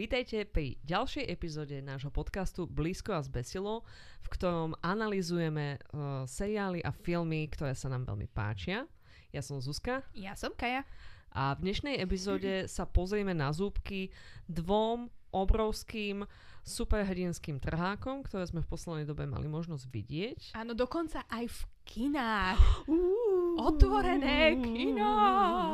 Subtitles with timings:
[0.00, 3.84] vítajte pri ďalšej epizóde nášho podcastu Blízko a zbesilo,
[4.24, 8.88] v ktorom analizujeme uh, seriály a filmy, ktoré sa nám veľmi páčia.
[9.28, 10.00] Ja som Zuzka.
[10.16, 10.88] Ja som Kaja.
[11.36, 14.08] A v dnešnej epizóde sa pozrieme na zúbky
[14.48, 16.24] dvom obrovským
[16.64, 20.40] superhrdinským trhákom, ktoré sme v poslednej dobe mali možnosť vidieť.
[20.56, 22.88] Áno, dokonca aj v kinách.
[23.60, 25.12] Otvorené kino!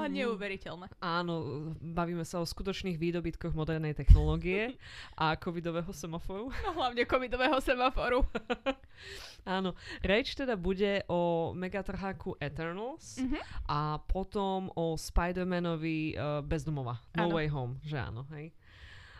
[0.07, 0.91] Neuveriteľné.
[0.99, 1.35] Áno,
[1.79, 4.75] bavíme sa o skutočných výdobytkoch modernej technológie
[5.15, 6.51] a covidového semaforu.
[6.67, 8.27] No hlavne covidového semaforu.
[9.47, 13.39] Áno, reč teda bude o megatrháku Eternals Mhm.
[13.71, 16.99] a potom o Spider-Manovi uh, Bezdomova.
[17.15, 17.35] No Áno.
[17.39, 18.51] Way Home, že áno, hej.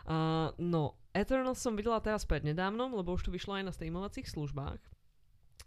[0.03, 4.79] Uh, no, Eternals som videla teraz prednedávnom, lebo už to vyšlo aj na streamovacích službách.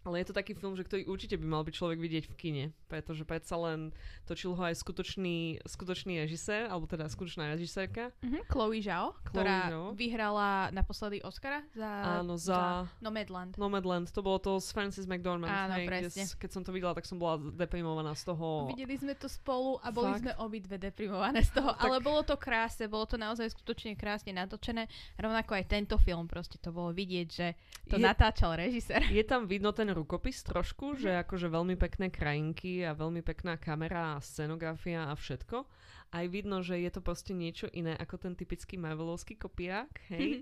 [0.01, 2.65] Ale je to taký film, že ktorý určite by mal byť človek vidieť v kine,
[2.89, 3.93] pretože predsa len
[4.25, 8.09] točil ho aj skutočný, skutočný režisér, alebo teda skutočná režisérka.
[8.25, 8.49] Mhm.
[8.49, 9.87] Chloe Zhao, Chloe ktorá Zhao.
[9.93, 13.55] vyhrala naposledy Oscara za, Áno, za Nomadland.
[13.55, 14.09] Nomadland.
[14.11, 15.53] To bolo to s Francis McDormand.
[15.53, 16.25] Áno, hej, kde presne.
[16.33, 18.73] keď som to videla, tak som bola deprimovaná z toho.
[18.73, 20.23] Videli sme to spolu a boli Fakt?
[20.23, 24.33] sme obidve deprimované z toho, Tak- ale bolo to krásne, bolo to naozaj skutočne krásne
[24.33, 24.89] natočené.
[25.15, 27.53] Rovnako aj tento film, proste to bolo vidieť, že
[27.85, 29.05] to Je- natáčal režisér.
[29.11, 30.99] Je tam vidno ten rukopis trošku, Mhm.
[30.99, 35.65] že akože veľmi pekné krajinky a veľmi pekná kamera a scenografia a všetko.
[36.11, 40.07] Aj vidno, že je to proste niečo iné ako ten typický Marvelovský kopiák, Mhm.
[40.11, 40.33] hej.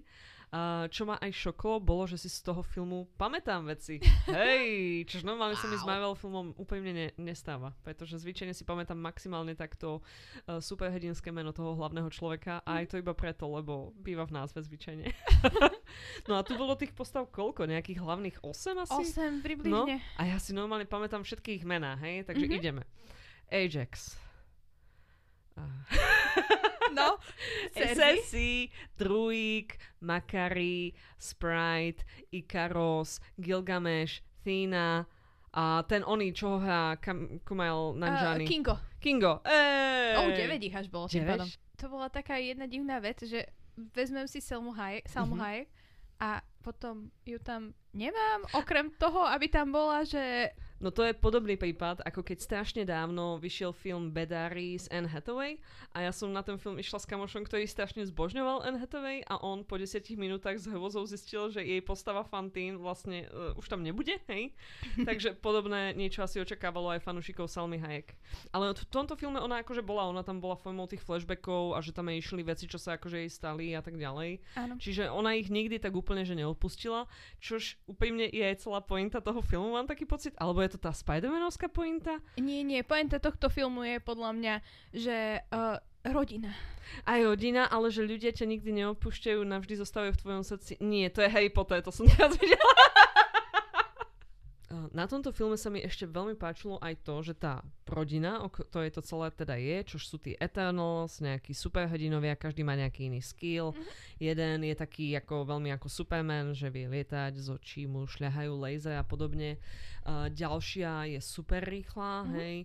[0.89, 4.01] Čo ma aj šoklo, bolo, že si z toho filmu pamätám veci.
[4.33, 5.93] Hej, čož normálne sa mi s Wow.
[5.93, 11.77] Marvel filmom úplne ne, nestáva, pretože zvyčajne si pamätám maximálne takto uh, superhrdinské meno toho
[11.77, 15.05] hlavného človeka a aj to iba preto, lebo býva v názve zvyčajne.
[16.33, 17.69] no a tu bolo tých postav koľko?
[17.69, 19.05] Nejakých hlavných 8 asi?
[19.21, 20.01] 8 približne.
[20.17, 22.25] A ja si normálne pamätám všetky ich mená, hej?
[22.25, 22.55] Takže Mhm.
[22.57, 22.83] ideme.
[23.53, 24.17] Ajax.
[25.61, 25.85] A-
[26.89, 27.19] No,
[27.77, 28.71] Cersei.
[28.97, 35.05] Druig, Makari, Sprite, Ikaros, Gilgamesh, Thina
[35.53, 38.45] a ten oný, čo hrá Kam- Kumail Nanjani.
[38.45, 38.75] Uh, Kingo.
[39.01, 39.33] Kingo.
[39.45, 40.17] Ej!
[40.17, 41.07] Oh, 9 ich až bolo.
[41.79, 43.47] To bola taká jedna divná vec, že
[43.95, 45.43] vezmem si Selmu Hayek, Salmu Mhm.
[45.45, 45.69] Hayek
[46.19, 51.59] a potom ju tam nemám, okrem toho, aby tam bola, že No to je podobný
[51.59, 55.59] prípad, ako keď strašne dávno vyšiel film Bedari s Anne Hathaway
[55.91, 59.43] a ja som na ten film išla s kamošom, ktorý strašne zbožňoval Anne Hathaway a
[59.43, 63.83] on po 10 minútach s hrôzou zistil, že jej postava Fantine vlastne uh, už tam
[63.83, 64.55] nebude, hej?
[65.09, 68.15] Takže podobné niečo asi očakávalo aj fanúšikov Salmy Hayek.
[68.55, 71.91] Ale v tomto filme ona akože bola, ona tam bola formou tých flashbackov a že
[71.91, 74.39] tam jej išli veci, čo sa akože jej stali a tak ďalej.
[74.55, 74.79] áno.
[74.79, 77.11] Čiže ona ich nikdy tak úplne, že neodpustila,
[77.43, 80.93] čož úprimne je aj celá pointa toho filmu, mám taký pocit, alebo je to tá
[80.93, 82.21] Spider-Manovská pointa?
[82.37, 84.55] Nie, nie, pointa tohto filmu je podľa mňa,
[84.95, 86.55] že uh, rodina.
[87.05, 90.73] Aj rodina, ale že ľudia ťa nikdy neopúšťajú, navždy zostávajú v tvojom srdci.
[90.81, 92.78] Nie, to je Harry Potter, to som teraz videla.
[94.69, 98.53] Uh, Na tomto filme sa mi ešte veľmi páčilo aj to, že tá rodina, o
[98.53, 103.25] ktorej to celé teda je, čož sú tí Eternals, nejakí superhrdinovia, každý má nejaký iný
[103.25, 103.73] skill.
[103.73, 103.85] Mhm.
[104.21, 109.01] Jeden je taký ako veľmi ako Superman, že vie lietať, z očí mu šľahajú laser
[109.01, 109.57] a podobne.
[110.05, 112.33] Uh, ďalšia je super rýchla, Mhm.
[112.37, 112.57] hej.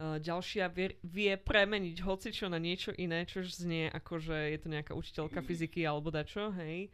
[0.00, 4.72] Uh, ďalšia vie, vie premeniť hocičo na niečo iné, čož znie ako, že je to
[4.72, 6.88] nejaká učiteľka fyziky alebo dačo, hej.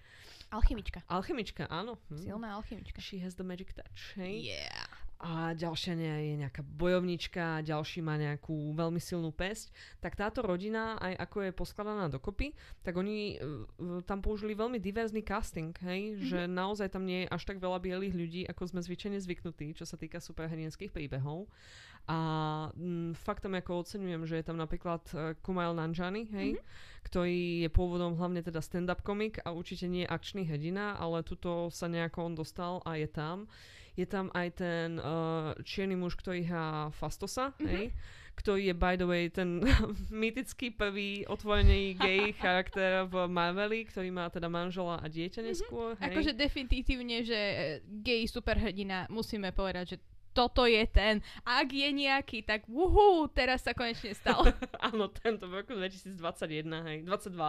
[0.51, 1.07] Alchemička.
[1.07, 2.03] Alchemička, áno.
[2.11, 2.19] Hm.
[2.19, 2.99] Silná alchemička.
[2.99, 4.51] She has the magic touch, hej.
[4.51, 5.06] Yeah.
[5.17, 9.73] A ďalšia je nejaká bojovnička, ďalší má nejakú veľmi silnú pesť.
[9.97, 12.53] Tak táto rodina, aj ako je poskladaná dokopy,
[12.85, 16.21] tak oni uh, tam použili veľmi diverzný casting, hej?
[16.21, 16.21] Mhm.
[16.21, 19.89] Že naozaj tam nie je až tak veľa bielých ľudí, ako sme zvyčajne zvyknutí, čo
[19.89, 21.49] sa týka superhrdinských príbehov.
[22.07, 22.19] A
[22.77, 26.61] mm, faktom ako oceňujem, že je tam napríklad uh, Kumail Nanjani, hej?
[26.61, 26.63] Mhm.
[27.09, 31.89] ktorý je pôvodom hlavne teda stand-up komik a určite nie akčný hrdina, ale tuto sa
[31.89, 33.49] nejako on dostal a je tam.
[33.97, 35.07] Je tam aj ten uh,
[35.61, 37.67] čierny muž, ktorý hrá Fastosa, Mhm.
[37.67, 37.87] hej?
[38.37, 39.65] ktorý je by the way ten
[40.13, 45.97] mytický prvý otvorený gay charakter v Marveli, ktorý má teda manžela a dieťa neskôr.
[45.97, 46.13] Hej?
[46.13, 47.57] Akože definitívne, že eh,
[47.99, 49.99] gay superhrdina, musíme povedať, že
[50.31, 51.25] toto je ten.
[51.43, 54.45] Ak je nejaký, tak wuhu, teraz sa konečne stal.
[54.85, 56.21] Áno, tento v roku 2021,
[56.85, 57.33] hej, 22.
[57.33, 57.49] No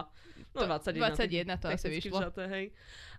[0.56, 1.12] To- 21.
[1.52, 2.16] 21 to asi vyšlo.
[2.16, 2.66] vzaté, hej.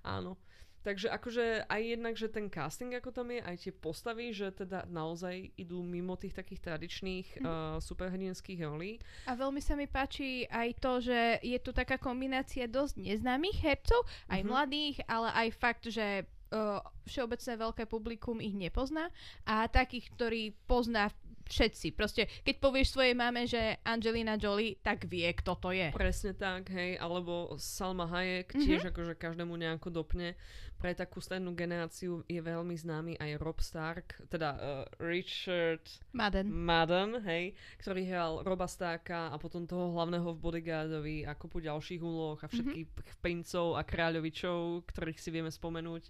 [0.02, 0.42] Áno.
[0.90, 4.90] Takže akože aj jednak, že ten casting ako tam je, aj tie postavy, že teda
[4.90, 7.46] naozaj idú mimo tých takých tradičných Mhm.
[7.46, 8.98] uh, superhrdinských rolí.
[9.24, 14.02] A veľmi sa mi páči aj to, že je tu taká kombinácia dosť neznámych hercov,
[14.28, 14.50] aj Mhm.
[14.50, 19.14] mladých, ale aj fakt, že uh, všeobecné veľké publikum ich nepozná
[19.46, 21.14] a takých, ktorí pozná
[21.46, 21.94] všetci.
[21.94, 25.90] Proste, keď povieš svojej mame, že Angelina Jolie, tak vie, kto to je.
[25.90, 28.62] Presne tak, hej, alebo Salma Hayek Mhm.
[28.62, 30.38] tiež akože každému nejako dopne.
[30.80, 35.84] Pre takú strednú generáciu je veľmi známy aj Rob Stark, teda uh, Richard
[36.16, 36.48] Madden.
[36.48, 37.52] Madden, hej,
[37.84, 42.48] ktorý hral Roba Starka a potom toho hlavného v Bodyguardovi a kopu ďalších úloh a
[42.48, 43.20] všetkých mm-hmm.
[43.20, 46.04] princov a kráľovičov, ktorých si vieme spomenúť.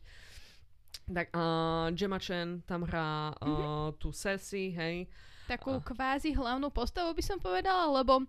[1.10, 3.98] Tak uh, Gemma Chen tam hrá uh, mm-hmm.
[3.98, 5.10] tú Cersei, hej.
[5.50, 8.21] Takú A- kvázi hlavnú postavu by som povedala, lebo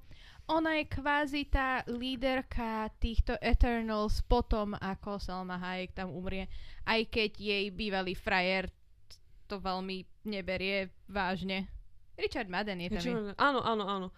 [0.51, 6.51] ona je kvázi tá líderka týchto Eternals potom, ako Salma Hayek tam umrie.
[6.83, 8.69] Aj keď jej bývalý frajer
[9.47, 11.71] to veľmi neberie vážne.
[12.21, 13.01] Richard Madden je tam.
[13.01, 14.09] Je- áno, áno, áno.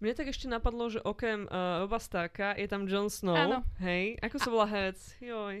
[0.00, 3.36] Mne tak ešte napadlo, že okrem uh, Roba Starka je tam Jon Snow.
[3.36, 3.60] Áno.
[3.78, 4.96] Hej, ako sa volá herec?
[5.20, 5.60] Joj.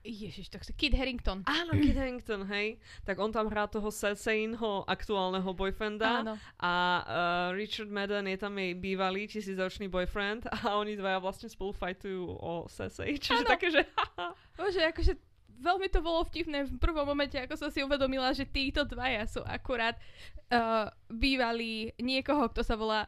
[0.00, 1.44] Ježiš, tak sa Kid Harington.
[1.44, 2.80] Áno, Kit Harington, hej.
[3.04, 6.24] Tak on tam hrá toho Cerseinho aktuálneho boyfrienda.
[6.24, 6.34] Áno.
[6.56, 11.76] A uh, Richard Madden je tam jej bývalý tisícročný boyfriend a oni dvaja vlastne spolu
[11.76, 13.20] fajtujú o Cersei.
[13.20, 13.50] Čiže Áno.
[13.52, 13.82] také, že.
[14.56, 15.12] Bože, akože
[15.60, 19.44] veľmi to bolo vtipné v prvom momente, ako som si uvedomila, že títo dvaja sú
[19.44, 20.00] akurát
[20.48, 23.04] uh, bývalí niekoho, kto sa volá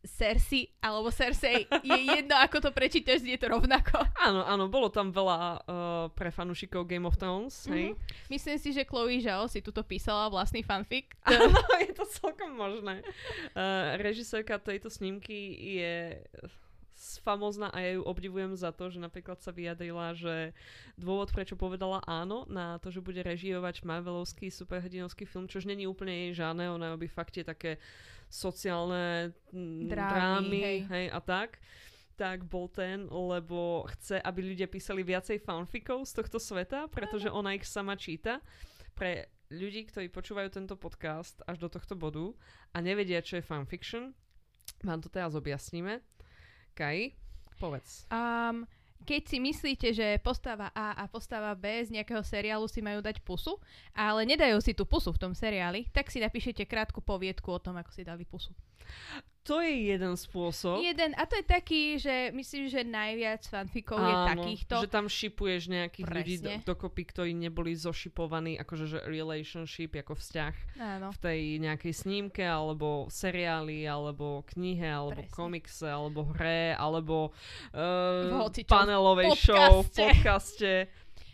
[0.00, 1.68] Cersei alebo Cersei.
[1.84, 4.00] Je jedno, ako to prečítaš, je to rovnako.
[4.16, 5.56] Áno, áno, bolo tam veľa uh,
[6.16, 7.92] pre fanúšikov Game of Thrones, hej.
[8.32, 11.12] Myslím si, že Chloe Zhao si tuto písala vlastný fanfic.
[11.28, 13.04] Áno, je to celkom možné.
[13.52, 15.94] Uh, režisérka tejto snímky je
[17.24, 20.52] famózna a ja ju obdivujem za to, že napríklad sa vyjadrila, že
[21.00, 26.28] dôvod, prečo povedala áno na to, že bude režírovať Marvelovský superhrdinovský film, čož není úplne
[26.28, 27.80] jej žádné, ona robí fakt tie také
[28.30, 30.78] sociálne Drámy, drámy, hej.
[30.86, 31.58] hej, a tak
[32.20, 37.56] tak bol ten, lebo chce, aby ľudia písali viacej fanfikov z tohto sveta, pretože ona
[37.56, 38.44] ich sama číta.
[38.92, 42.28] Pre ľudí, ktorí počúvajú tento podcast až do tohto bodu
[42.76, 44.12] a nevedia, čo je fanfiction,
[44.84, 46.04] vám to teraz objasníme.
[46.76, 47.16] Kaj,
[47.56, 48.04] povedz.
[48.12, 48.68] Um,
[49.04, 53.24] keď si myslíte, že postava A a postava B z nejakého seriálu si majú dať
[53.24, 53.56] pusu,
[53.96, 57.80] ale nedajú si tú pusu v tom seriáli, tak si napíšete krátku poviedku o tom,
[57.80, 58.52] ako si dali pusu.
[59.50, 60.78] To je jeden spôsob.
[60.78, 64.74] Jeden, a to je taký, že myslím, že najviac fanfikov je takýchto.
[64.78, 66.62] že tam šipuješ nejakých ľudí do, Presne.
[66.62, 71.10] dokopy, ktorí neboli zošipovaní, akože že relationship, ako vzťah Áno.
[71.10, 75.34] v tej nejakej snímke, alebo seriáli, alebo knihe, alebo Presne.
[75.34, 77.34] komikse, alebo hre, alebo
[77.74, 79.50] V uh, hocičom panelovej podcaste.
[79.50, 80.72] show, v podcaste.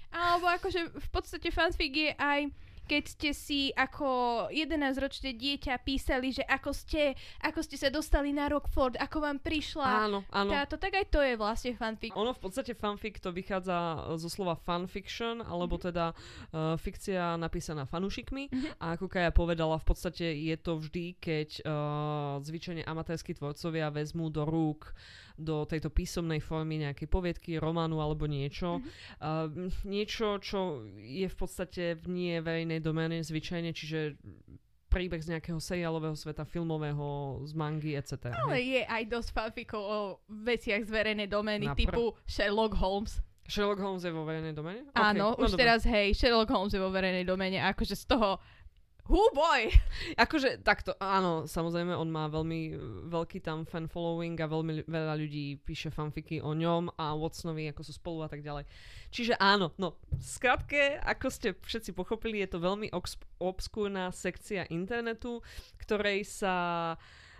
[0.08, 2.48] Alebo akože v podstate fanfic je aj
[2.86, 4.06] keď ste si ako
[4.48, 7.12] 11-ročné dieťa písali, že ako ste,
[7.42, 10.50] ako ste sa dostali na Rockford, ako vám prišla Áno, áno.
[10.50, 12.14] táto, tak aj to je vlastne fanfic.
[12.14, 15.82] Ono v podstate fanfic to vychádza e, zo slova fanfiction, alebo Mhm.
[15.84, 18.48] teda uh, fikcia napísaná fanúšikmi.
[18.48, 18.68] Mhm.
[18.78, 21.72] A ako Kaja povedala, v podstate je to vždy, keď uh,
[22.40, 24.94] zvyčajne amatérskí tvorcovia vezmú do rúk
[25.36, 28.80] do tejto písomnej formy nejakej poviedky, románu alebo niečo.
[28.80, 28.88] Mhm.
[29.20, 34.16] Uh, niečo, čo je v podstate v nie verejnej doméne zvyčajne, čiže
[34.96, 38.32] príbeh z nejakého seriálového sveta, filmového, z mangy, etc.
[38.32, 39.98] Ale je aj dosť fanfikov o
[40.30, 43.20] veciach z verejnej domény, Napr- typu Sherlock Holmes.
[43.46, 44.88] Sherlock Holmes je vo verejnej domene?
[44.96, 45.62] Áno, no už dobre.
[45.62, 48.42] teraz, hej, Sherlock Holmes je vo verejnej domene, akože z toho
[49.06, 49.70] Who boy!
[50.24, 55.14] Akože takto, áno, samozrejme, on má veľmi uh, veľký tam fan following a veľmi veľa
[55.14, 58.66] ľudí píše fanfiky o ňom a Watsonovi, ako sú spolu a tak ďalej.
[59.14, 65.38] Čiže áno, no, skratke, ako ste všetci pochopili, je to veľmi obs- obskúrna sekcia internetu,
[65.78, 66.54] ktorej sa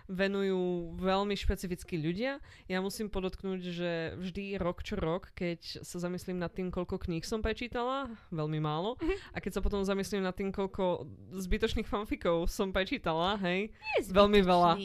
[0.07, 2.39] venujú veľmi špecifickí ľudia.
[2.71, 7.23] Ja musím podotknúť, že vždy rok čo rok, keď sa zamyslím nad tým, koľko kníh
[7.27, 8.95] som prečítala, veľmi málo,
[9.35, 13.69] a keď sa potom zamyslím nad tým, koľko zbytočných fanfikov som prečítala, hej,
[14.07, 14.79] veľmi veľa.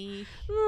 [0.50, 0.64] No,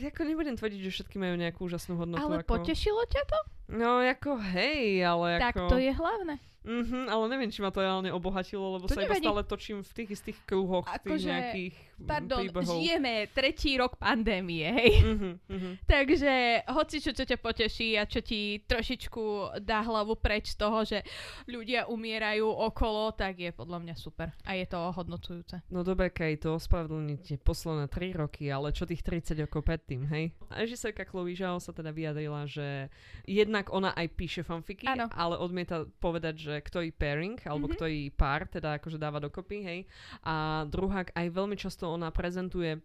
[0.00, 2.24] ako nebudem tvrdiť, že všetky majú nejakú úžasnú hodnotu.
[2.24, 2.60] Ale ako...
[2.60, 3.38] potešilo ťa to?
[3.68, 5.68] No, ako hej, ale Tak ako...
[5.68, 6.40] to je hlavné.
[6.68, 9.24] Mhm, ale neviem, či ma to reálne obohatilo, lebo To sa iba nevadí.
[9.24, 12.78] stále točím v tých istých kruhoch, tých Akože, nejakých Pardon, príbehov.
[12.78, 14.92] žijeme tretí rok pandémie, hej.
[15.02, 15.70] Mhm, mhm.
[15.82, 16.32] Takže
[16.68, 19.22] hoci čo, čo ťa poteší a čo ti trošičku
[19.58, 21.02] dá hlavu preč z toho, že
[21.44, 24.30] ľudia umierajú okolo, tak je podľa mňa super.
[24.44, 25.64] A je to ohodnocujúce.
[25.68, 30.30] No dobre, Kej, to ospravedlníte posledné 3 roky, ale čo tých 30 rokov predtým, hej?
[30.48, 32.92] Režisérka Chloe Zhao sa teda vyjadrila, že
[33.24, 35.08] jednak ona aj píše fanfiky, Áno.
[35.10, 37.74] ale odmieta povedať, že ktorý pairing, alebo Mhm.
[37.74, 39.80] ktorý pár, teda akože dáva dokopy, hej?
[40.22, 42.80] A druhák, aj veľmi často ona prezentuje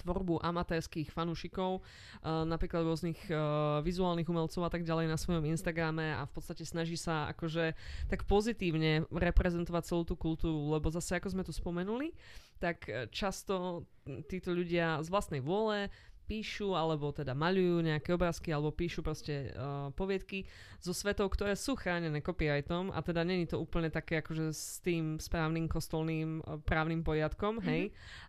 [0.00, 6.12] tvorbu amatérských fanúšikov, uh, napríklad rôznych uh, vizuálnych umelcov a tak ďalej na svojom Instagrame
[6.16, 7.76] a v podstate snaží sa akože
[8.08, 12.16] tak pozitívne reprezentovať celú tú kultúru, lebo zase ako sme tu spomenuli,
[12.60, 13.84] tak často
[14.28, 15.92] títo ľudia z vlastnej vôle
[16.24, 20.48] píšu alebo teda maľujú nejaké obrázky alebo píšu proste uh, poviedky
[20.80, 25.20] zo svetov, ktoré sú chránené copyrightom a teda není to úplne také akože s tým
[25.20, 27.68] správnym kostolným uh, právnym poriadkom, mm-hmm.
[27.68, 27.82] hej.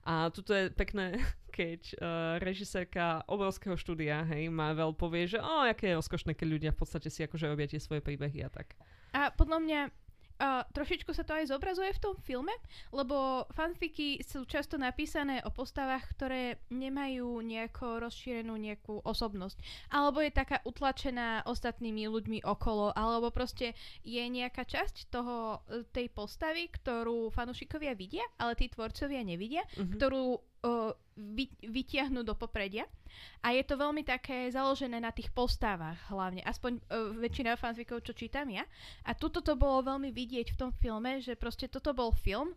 [0.03, 1.15] A tuto je pekné,
[1.57, 1.99] keď uh,
[2.43, 7.07] režisérka obrovského štúdia, hej, Marvel povie, že o, aké je rozkošné, keď ľudia v podstate
[7.07, 8.75] si akože robia tie svoje príbehy a tak.
[9.15, 9.81] A podľa mňa
[10.35, 12.51] Uh, trošičku sa to aj zobrazuje v tom filme,
[12.91, 19.55] lebo fanfiky sú často napísané o postavách, ktoré nemajú nejako rozšírenú nejakú osobnosť.
[19.95, 26.11] Alebo je taká utlačená ostatnými ľuďmi okolo, alebo proste je nejaká časť toho, e, tej
[26.11, 29.95] postavy, ktorú fanúšikovia vidia, ale tí tvorcovia nevidia, mm-hmm.
[29.95, 30.25] ktorú
[30.65, 32.89] uh, vy, vytiahnu do popredia.
[33.45, 36.43] A je to veľmi také založené na tých postavách hlavne.
[36.43, 38.65] Aspoň uh, väčšina fanfikov, čo čítam ja.
[39.07, 42.51] A tuto to bolo veľmi vidieť v tom filme, že proste toto bol film,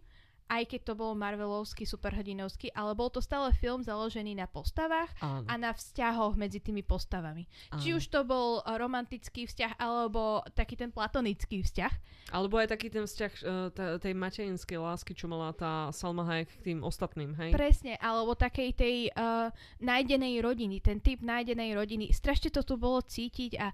[0.48, 5.44] aj keď to bol Marvelovský, superhrdinovský, ale bol to stále film založený na postavách Áno.
[5.44, 7.44] a na vzťahoch medzi tými postavami.
[7.68, 7.80] Áno.
[7.84, 11.92] Či už to bol romantický vzťah, alebo taký ten platonický vzťah.
[12.32, 16.72] Alebo aj taký ten vzťah uh, tej materinskej lásky, čo mala tá Salma Hayek k
[16.72, 17.52] tým ostatným, hej?
[17.52, 19.52] Presne, alebo takej tej uh,
[19.84, 22.08] nájdenej rodiny, ten typ nájdenej rodiny.
[22.12, 23.72] Strašne to tu bolo cítiť a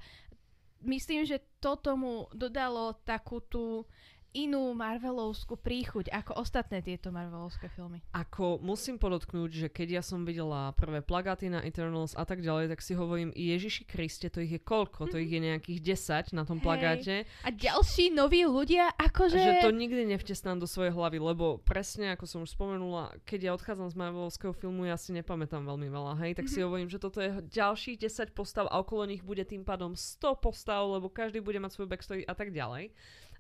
[0.85, 3.89] myslím, že to tomu dodalo takú tú
[4.35, 8.03] inú Marvelovskú príchuť ako ostatné tieto Marvelovské filmy.
[8.11, 12.75] Ako musím podotknúť, že keď ja som videla prvé plagáty na Eternals a tak ďalej,
[12.75, 15.07] tak si hovorím, Ježiši Kriste, to ich je koľko?
[15.07, 15.95] To ich je nejakých
[16.35, 16.67] 10 na tom hey.
[16.67, 17.15] plagáte.
[17.47, 19.39] A ďalší noví ľudia, akože...
[19.39, 23.53] Že to nikdy nevtesnám do svojej hlavy, lebo presne ako som už spomenula, keď ja
[23.55, 26.55] odchádzam z Marvelovského filmu, ja si nepamätám veľmi veľa, hej, tak mm-hmm.
[26.55, 26.67] si mhm.
[26.67, 30.83] hovorím, že toto je ďalších 10 postav a okolo nich bude tým pádom 100 postav,
[30.91, 32.91] lebo každý bude mať svoj backstory a tak ďalej.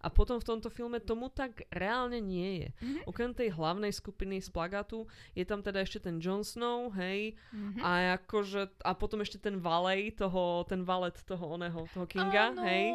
[0.00, 2.68] A potom v tomto filme tomu tak reálne nie je.
[2.72, 3.02] Mm-hmm.
[3.06, 7.82] Okrem tej hlavnej skupiny z plagátu je tam teda ešte ten Jon Snow, hej, mm-hmm.
[7.82, 12.62] a akože, a potom ešte ten valet toho, ten valet toho oného, toho Kinga, Áno.
[12.64, 12.92] hej.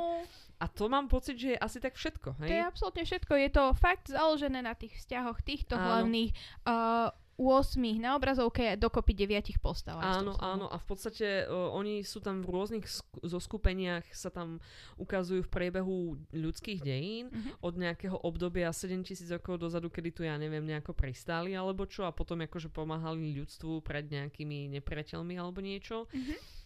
[0.59, 2.49] A to mám pocit, že je asi tak všetko, hej?
[2.51, 3.31] To je absolútne všetko.
[3.39, 5.87] Je to fakt založené na tých vzťahoch týchto Áno.
[5.87, 6.35] hlavných
[6.67, 9.95] uh, 8 na obrazovke dokopy 9 postav.
[10.03, 14.59] Áno, áno a v podstate uh, oni sú tam v rôznych sk- zoskupeniach, sa tam
[14.99, 17.71] ukazujú v priebehu ľudských dejín uh-huh.
[17.71, 22.11] od nejakého obdobia 7000 rokov dozadu, kedy tu ja neviem nejako pristáli alebo čo a
[22.11, 26.11] potom akože pomáhali ľudstvu pred nejakými nepriateľmi alebo niečo.
[26.11, 26.58] Uh-huh.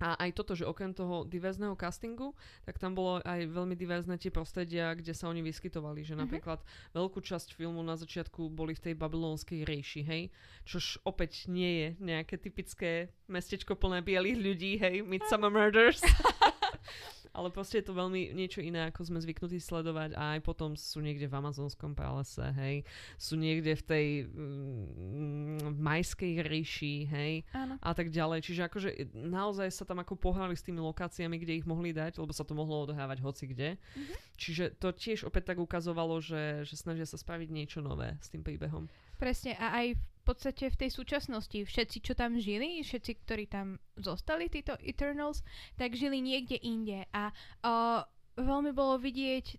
[0.00, 2.34] A aj toto, že okrem toho diverzného castingu,
[2.64, 6.02] tak tam bolo aj veľmi diverzné tie prostredia, kde sa oni vyskytovali.
[6.02, 6.22] Že mm-hmm.
[6.26, 6.58] napríklad
[6.96, 10.22] veľkú časť filmu na začiatku boli v tej babylonskej ríši, hej?
[10.66, 15.06] Čož opäť nie je nejaké typické mestečko plné bielých ľudí, hej?
[15.06, 16.02] Midsummer Murders.
[17.32, 21.00] ale proste je to veľmi niečo iné, ako sme zvyknutí sledovať a aj potom sú
[21.00, 22.84] niekde v amazonskom pralese, hej,
[23.16, 27.80] sú niekde v tej mm, majskej ríši, hej, Áno.
[27.80, 28.44] a tak ďalej.
[28.44, 32.36] Čiže akože naozaj sa tam ako pohrali s tými lokáciami, kde ich mohli dať, lebo
[32.36, 33.80] sa to mohlo odohrávať hoci kde.
[33.80, 34.16] Mm-hmm.
[34.36, 38.44] Čiže to tiež opäť tak ukazovalo, že, že snažia sa spraviť niečo nové s tým
[38.44, 38.92] príbehom.
[39.16, 43.82] Presne a aj v podstate v tej súčasnosti všetci, čo tam žili, všetci, ktorí tam
[43.98, 45.42] zostali, títo Eternals,
[45.74, 47.06] tak žili niekde inde.
[47.10, 47.34] A
[47.66, 48.00] uh,
[48.38, 49.58] veľmi bolo vidieť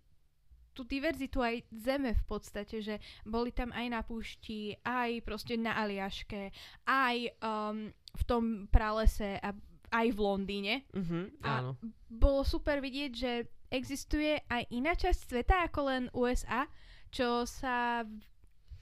[0.74, 5.77] tú diverzitu aj zeme v podstate, že boli tam aj na púšti, aj proste na
[5.77, 6.50] Aliaške,
[6.89, 9.53] aj um, v tom pralese a
[9.93, 10.75] aj v Londýne.
[10.89, 11.77] Uh-huh, áno.
[11.77, 16.65] A bolo super vidieť, že existuje aj iná časť sveta ako len USA,
[17.13, 18.01] čo sa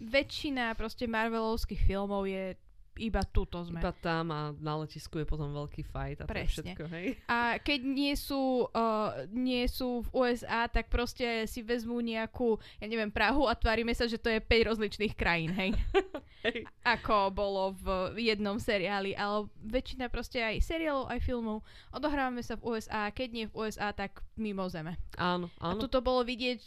[0.02, 2.58] väčšina proste Marvelovských filmov je
[3.00, 3.80] iba tuto sme.
[3.80, 6.44] Iba tam a na letisku je potom veľký fight a Presne.
[6.44, 7.08] to všetko, hej?
[7.32, 12.86] A keď nie sú, uh, nie sú v USA, tak proste si vezmú nejakú, ja
[12.92, 15.72] neviem, Prahu a tvárime sa, že to je 5 rozličných krajín, hej?
[16.46, 16.68] hej.
[16.84, 21.64] Ako bolo v jednom seriáli, ale väčšina proste aj seriálov, aj filmov
[21.96, 25.00] odohrávame sa v USA, keď nie v USA, tak mimo zeme.
[25.16, 25.80] Áno, áno.
[25.80, 26.60] A tuto bolo vidieť,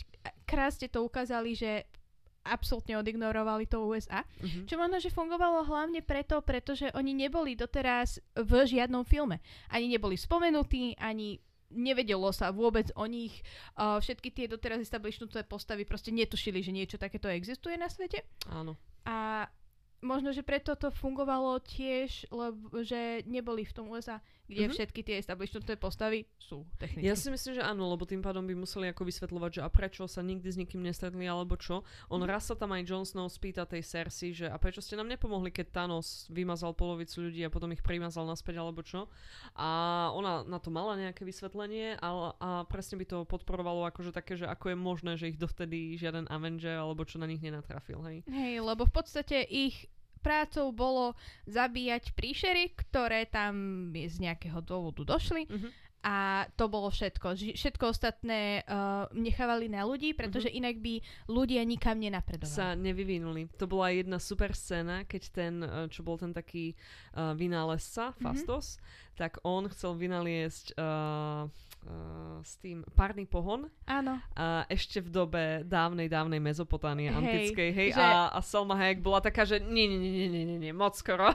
[0.48, 1.84] krásne to ukázali, že
[2.44, 4.22] absolútne odignorovali to USA.
[4.22, 4.68] Uh-huh.
[4.68, 9.40] Čo možno, že fungovalo hlavne preto, pretože oni neboli doteraz v žiadnom filme.
[9.72, 11.40] Ani neboli spomenutí, ani
[11.74, 13.42] nevedelo sa vôbec o nich.
[13.74, 18.22] Uh, všetky tie doteraz establishnuté postavy proste netušili, že niečo takéto existuje na svete.
[18.46, 18.78] Áno.
[19.04, 19.48] A
[20.04, 24.72] možno, že preto to fungovalo tiež, lebo že neboli v tom USA, kde Mhm.
[24.72, 27.04] všetky tie establishmentové postavy sú technicky.
[27.04, 30.04] Ja si myslím, že áno, lebo tým pádom by museli ako vysvetľovať, že a prečo
[30.04, 31.80] sa nikdy s nikým nestretli alebo čo.
[32.08, 32.28] On Mhm.
[32.28, 35.48] raz sa tam aj Jon Snow spýta tej Cersei, že a prečo ste nám nepomohli,
[35.48, 39.08] keď Thanos vymazal polovicu ľudí a potom ich primazal naspäť alebo čo.
[39.54, 39.68] A
[40.12, 44.44] ona na to mala nejaké vysvetlenie a, a presne by to podporovalo akože také, že
[44.44, 48.18] ako je možné, že ich dovtedy žiaden Avenger alebo čo na nich nenatrafil, hej.
[48.26, 49.88] Hej, lebo v podstate ich
[50.24, 51.12] prácou bolo
[51.44, 53.52] zabíjať príšery, ktoré tam
[53.92, 55.68] z nejakého dôvodu došli Mhm.
[56.02, 56.16] a
[56.52, 57.32] to bolo všetko.
[57.32, 62.44] Ži- Všetko ostatné uh, nechávali na ľudí, pretože inak by ľudia nikam nenapredovali.
[62.50, 63.48] sa nevyvinuli.
[63.54, 66.76] To bola jedna super scéna, keď ten, eh, čo bol ten taký
[67.12, 68.76] uh, vynálezca, Fastos,
[69.14, 71.48] tak on chcel vynaliesť uh,
[71.86, 74.20] uh, s tým párny pohon Áno.
[74.36, 79.00] a ešte v dobe dávnej, dávnej Mezopotánie Hej, antickej, hej, že- a, a Selma Hayek
[79.00, 81.32] bola taká, že nie, nie, nie, nie, nie, nie, moc skoro.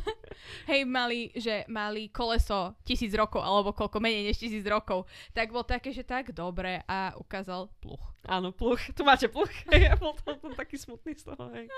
[0.70, 5.06] Hej, mali, že mali koleso tisíc rokov, alebo koľko menej než tisíc rokov.
[5.30, 8.02] Tak bol také, že tak dobre a ukázal pluch.
[8.24, 8.80] Áno, pluch.
[8.96, 9.50] Tu máte pluch.
[9.70, 11.44] ja bol tam, tam taký smutný z toho.
[11.54, 11.68] Hej.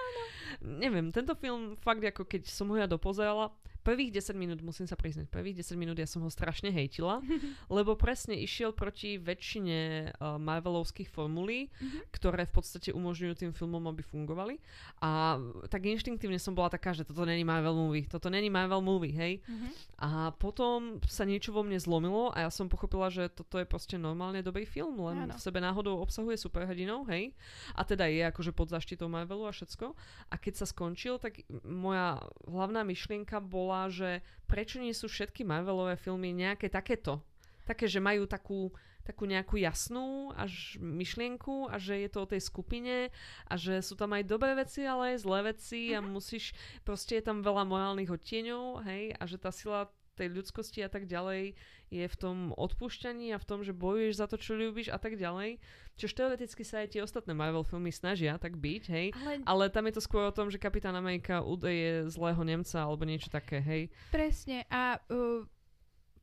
[0.63, 3.53] Neviem, tento film fakt ako keď som ho ja dopozerala,
[3.87, 7.23] prvých 10 minút, musím sa priznať, prvých 10 minút ja som ho strašne hejtila,
[7.71, 9.79] lebo presne išiel proti väčšine
[10.11, 12.11] uh, Marvelovských formulí, Mhm.
[12.11, 14.59] ktoré v podstate umožňujú tým filmom, aby fungovali.
[14.99, 15.37] A
[15.69, 19.39] tak inštinktívne som bola taká, že toto není Marvel movie, toto není Marvel movie, hej.
[19.47, 19.69] Mhm.
[20.01, 23.95] A potom sa niečo vo mne zlomilo a ja som pochopila, že toto je proste
[23.95, 25.37] normálne dobrý film, len Áno.
[25.37, 27.37] v sebe náhodou obsahuje superhrdinov, hej.
[27.77, 29.93] A teda je akože pod zaštitou Marvelu a všetko.
[30.27, 32.17] A keď sa skončil, tak moja
[32.49, 37.21] hlavná myšlienka bola, že prečo nie sú všetky Marvelové filmy nejaké takéto.
[37.69, 38.73] Také, že majú takú
[39.07, 43.15] takú nejakú jasnú až myšlienku a že je to o tej skupine
[43.47, 46.51] a že sú tam aj dobré veci, ale aj zlé veci a musíš,
[46.83, 51.05] proste je tam veľa morálnych odtieňov, hej, a že tá sila tej ľudskosti a tak
[51.05, 51.53] ďalej
[51.93, 55.21] je v tom odpúšťaní a v tom, že bojuješ za to, čo ľúbiš a tak
[55.21, 55.61] ďalej.
[55.97, 59.15] Čiže teoreticky sa aj tie ostatné Marvel filmy snažia tak byť, hej.
[59.15, 63.07] Ale Ale tam je to skôr o tom, že Kapitán Amerika udeje zlého Nemca alebo
[63.07, 63.93] niečo také, hej.
[64.11, 64.67] presne.
[64.69, 65.47] A uh,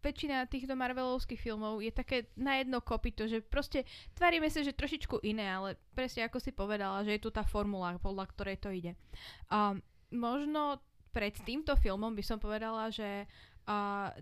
[0.04, 5.24] väčšina týchto Marvelovských filmov je také na jedno kopito, že proste tvárime sa, že trošičku
[5.24, 9.00] iné, ale presne ako si povedala, že je tu tá formula, podľa ktorej to ide.
[9.48, 9.80] Um,
[10.12, 10.84] možno
[11.16, 13.53] pred týmto filmom by som povedala, že uh,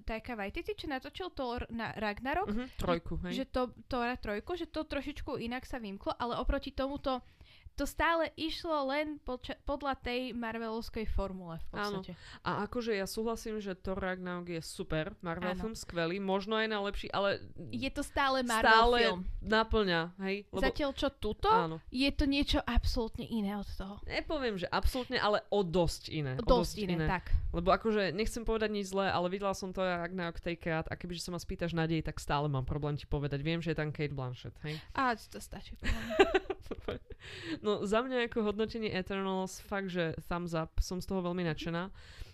[0.05, 3.33] Taika Waititi, čo natočil Thor na Ragnarok, Mhm, trojku, hej.
[3.33, 7.25] že to, Thora trojku, že to trošičku inak sa vymklo, ale oproti tomuto
[7.71, 11.99] to stále išlo len poča- podľa tej Marvelovskej formule v Áno.
[11.99, 12.13] podstate.
[12.41, 15.61] A akože ja súhlasím, že Thor Ragnarok je super, Marvel Áno.
[15.61, 19.21] film skvelý, možno aj najlepší, ale Je to stále Marvel stále film.
[19.41, 20.35] naplňa, hej?
[20.47, 21.77] Lebo, Zatiaľ čo tuto, áno.
[21.87, 23.97] je to niečo absolútne iné od toho.
[24.03, 26.33] Nepoviem, že absolútne, ale o dosť iné.
[26.35, 27.31] O Dosť iné, tak.
[27.49, 31.31] Lebo akože nechcem povedať nič zlé, ale videla som to Ragnarok tejkrát a kebyže sa
[31.31, 33.39] ma spýtaš na dej, tak stále mám problém ti povedať.
[33.39, 34.75] Viem, že je tam Kate Blanchett, hej?
[34.91, 35.75] A to stačí.
[37.65, 41.91] no za mňa ako hodnotenie Eternals fakt, že thumbs up, som z toho veľmi nadšená.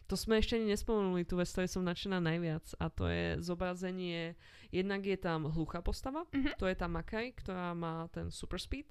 [0.07, 4.39] To sme ešte ani nespomenuli, tú vec, ktorej som nadšená najviac a to je zobrazenie,
[4.71, 6.55] jednak je tam hluchá postava, Mhm.
[6.55, 8.87] to je tá Makaj, ktorá má ten super speed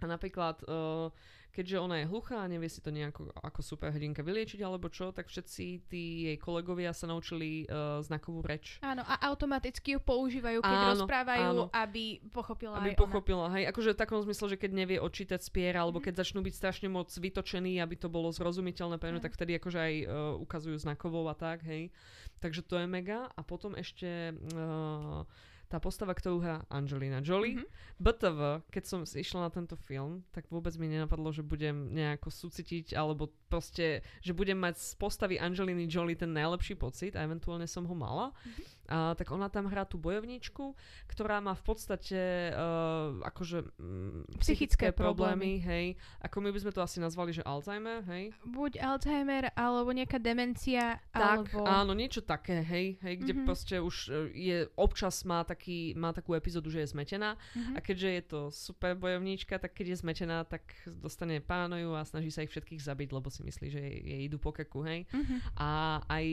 [0.00, 1.12] a napríklad uh,
[1.50, 5.26] keďže ona je hluchá a nevie si to nejako ako superhrdinka vyliečiť alebo čo, tak
[5.26, 8.78] všetci tí jej kolegovia sa naučili uh, znakovú reč.
[8.80, 11.64] Áno, a automaticky ju používajú, keď Áno, rozprávajú, áno.
[11.74, 15.74] aby pochopila Aby aj pochopila, hej, akože v takom zmysle, že keď nevie odčítať spier,
[15.74, 16.04] alebo Mhm.
[16.06, 19.24] keď začnú byť strašne moc vytočení, aby to bolo zrozumiteľné pre ňu, Mhm.
[19.26, 20.06] tak vtedy akože aj uh,
[20.38, 21.90] ukazujú znakovou a tak, hej.
[22.38, 23.26] Takže to je mega.
[23.34, 25.26] A potom ešte uh,
[25.70, 27.62] tá postava, ktorú hrá Angelina Jolie.
[27.62, 27.66] Mhm.
[28.02, 28.40] BTV,
[28.74, 33.30] keď som išla na tento film, tak vôbec mi nenapadlo, že budem nejako súcitiť, alebo
[33.46, 37.94] proste, že budem mať z postavy Angeliny Jolie ten najlepší pocit a eventuálne som ho
[37.94, 38.34] mala.
[38.42, 38.62] Mhm.
[38.90, 40.74] A, tak ona tam hrá tú bojovníčku,
[41.06, 42.18] ktorá má v podstate
[42.50, 45.94] uh, akože mm, Psychické psychické problémy, hej.
[46.20, 48.34] Ako my by sme to asi nazvali, že Alzheimer, hej.
[48.42, 51.62] Buď Alzheimer, alebo nejaká demencia, Tak, alebo...
[51.62, 53.44] áno, niečo také, hej, hej, kde Mhm.
[53.46, 57.72] proste už uh, je, občas má, taký, má takú epizódu, že je zmetená Mhm.
[57.76, 60.66] a keďže je to super bojovníčka, tak keď je zmetená, tak
[60.98, 64.50] dostane paranoju a snaží sa ich všetkých zabiť, lebo si myslí, že jej, idú po
[64.50, 65.06] keku, hej.
[65.14, 65.36] Mhm.
[65.54, 65.68] A
[66.10, 66.26] aj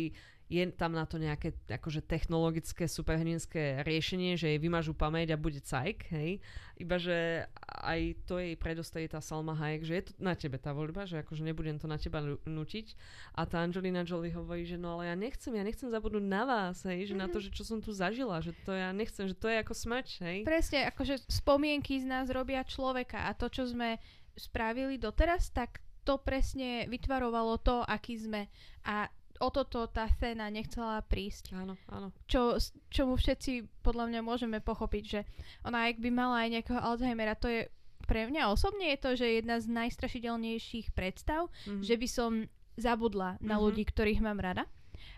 [0.48, 5.60] je tam na to nejaké akože technologické superhrdinské riešenie, že jej vymažú pamäť a bude
[5.60, 6.40] cajk, hej.
[6.80, 7.44] Iba, že
[7.84, 11.20] aj to jej predostaje tá Salma Hayek, že je to na tebe tá voľba, že
[11.20, 12.96] akože nebudem to na teba nu- nutiť.
[13.36, 16.88] A tá Angelina Jolie hovorí, že no ale ja nechcem, ja nechcem zabudnúť na vás,
[16.88, 19.52] hej, že na to, že čo som tu zažila, že to ja nechcem, že to
[19.52, 20.38] je ako smrť, hej.
[20.48, 24.00] Presne, akože spomienky z nás robia človeka a to, čo sme
[24.40, 28.48] spravili doteraz, tak to presne vytvarovalo to, aký sme.
[28.88, 31.54] A o toto tá scéna nechcela prísť.
[31.54, 32.10] Áno, áno.
[32.26, 35.20] Čo, s- čomu všetci podľa mňa môžeme pochopiť, že
[35.62, 37.62] ona ak by mala aj nejakého Alzheimera, to je
[38.04, 41.82] pre mňa osobne je to, že jedna z najstrašidelnejších predstav, Mhm.
[41.82, 42.32] že by som
[42.76, 43.62] zabudla na Mhm.
[43.62, 44.64] ľudí, ktorých mám rada.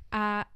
[0.09, 0.47] A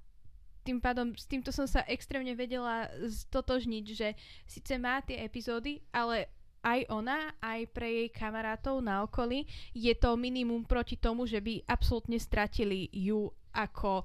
[0.64, 6.32] tým pádom s týmto som sa extrémne vedela stotožniť, že síce má tie epizódy, ale
[6.64, 11.68] aj ona, aj pre jej kamarátov na okolí je to minimum proti tomu, že by
[11.68, 14.04] absolútne stratili ju ako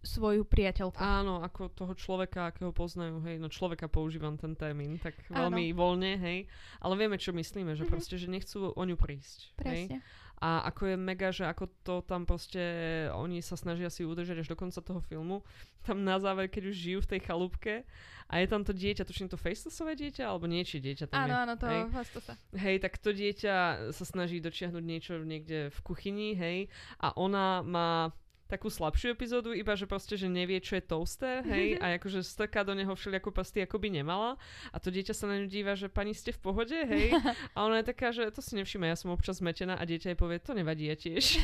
[0.00, 0.96] svoju priateľku.
[0.96, 5.52] Áno, ako toho človeka, akého poznajú, hej, no človeka používam ten termín, tak Áno.
[5.52, 6.48] veľmi voľne, hej,
[6.80, 7.90] ale vieme, čo myslíme, že Mhm.
[7.92, 9.92] proste, že nechcú o ňu prísť, hej.
[9.92, 9.98] Presne.
[10.40, 12.64] A ako je mega, že ako to tam proste,
[13.12, 15.44] oni sa snažia si udržať až do konca toho filmu,
[15.84, 17.84] tam na záver, keď už žijú v tej chalúbke
[18.24, 21.40] a je tam to dieťa, tuším to facelessové dieťa, alebo niečie dieťa tam Áno, je.
[21.44, 21.80] áno, to, hej.
[22.24, 22.32] sa.
[22.56, 23.56] Hej, tak to dieťa
[23.92, 26.72] sa snaží dočiahnuť niečo niekde v kuchyni, hej,
[27.04, 28.16] a ona má
[28.50, 32.66] takú slabšiu epizódu, iba že proste, že nevie, čo je toaster, hej, a akože strká
[32.66, 34.34] do neho všelijakú prsty, ako by nemala.
[34.74, 37.14] A to dieťa sa na ňu díva, že pani ste v pohode, hej.
[37.54, 40.18] A ona je taká, že to si nevšimne, ja som občas zmetená a dieťa jej
[40.18, 41.38] povie, to nevadí, ja tiež.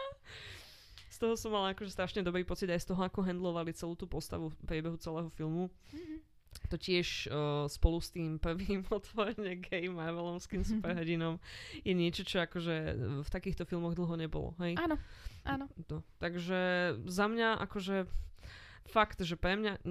[1.14, 4.04] z toho som mala akože strašne dobrý pocit aj z toho, ako handlovali celú tú
[4.04, 5.72] postavu priebehu celého filmu.
[5.96, 6.29] Mhm.
[6.70, 11.38] To tiež uh, spolu s tým prvým otvorene gay Marvelovským superhrdinom
[11.82, 12.76] je niečo, čo akože
[13.22, 14.54] v takýchto filmoch dlho nebolo.
[14.62, 14.78] Hej?
[14.78, 14.94] Áno,
[15.42, 15.66] áno.
[15.90, 18.06] No, takže za mňa akože
[18.86, 19.82] fakt, že pre mňa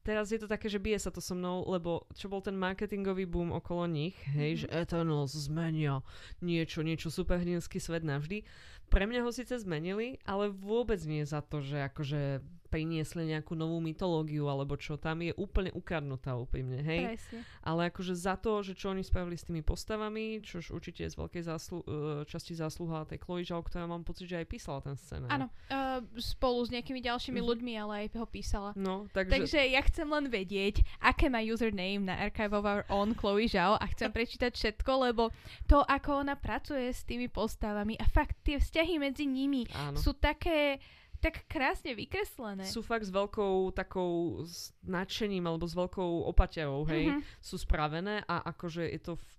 [0.00, 3.28] teraz je to také, že bije sa to so mnou, lebo čo bol ten marketingový
[3.28, 4.60] boom okolo nich, hej, Mhm.
[4.64, 6.00] že Eternals zmenia
[6.40, 8.44] niečo, niečo superhrdinský svet navždy.
[8.88, 12.40] Pre mňa ho síce zmenili, ale vôbec nie za to, že akože
[12.70, 17.10] priniesli nejakú novú mytológiu alebo čo, tam je úplne ukradnutá úprimne, hej.
[17.10, 17.40] Presne.
[17.60, 21.18] Ale akože za to, že čo oni spravili s tými postavami, čož určite je z
[21.18, 21.92] veľkej záslu- eh,
[22.24, 25.26] časti zásluha tej Chloe Zhao, ktorá mám pocit, že aj písala ten scenár.
[25.28, 27.46] Áno, uh, spolu s nejakými ďalšími Mhm.
[27.46, 28.70] ľuďmi, ale aj ho písala.
[28.72, 33.12] No, takže, Takže ja chcem len vedieť, aké má username na Archive of Our Own
[33.12, 35.34] Chloe Zhao a chcem prečítať všetko, lebo
[35.66, 39.96] to, ako ona pracuje s tými postavami a fakt tie vzťahy medzi nimi áno.
[39.96, 40.78] sú také
[41.20, 42.64] tak krásne vykreslené.
[42.64, 47.20] Sú fakt s veľkou takou s nadšením alebo s veľkou opaťou, hej, Mhm.
[47.38, 49.38] sú spravené a akože je to f-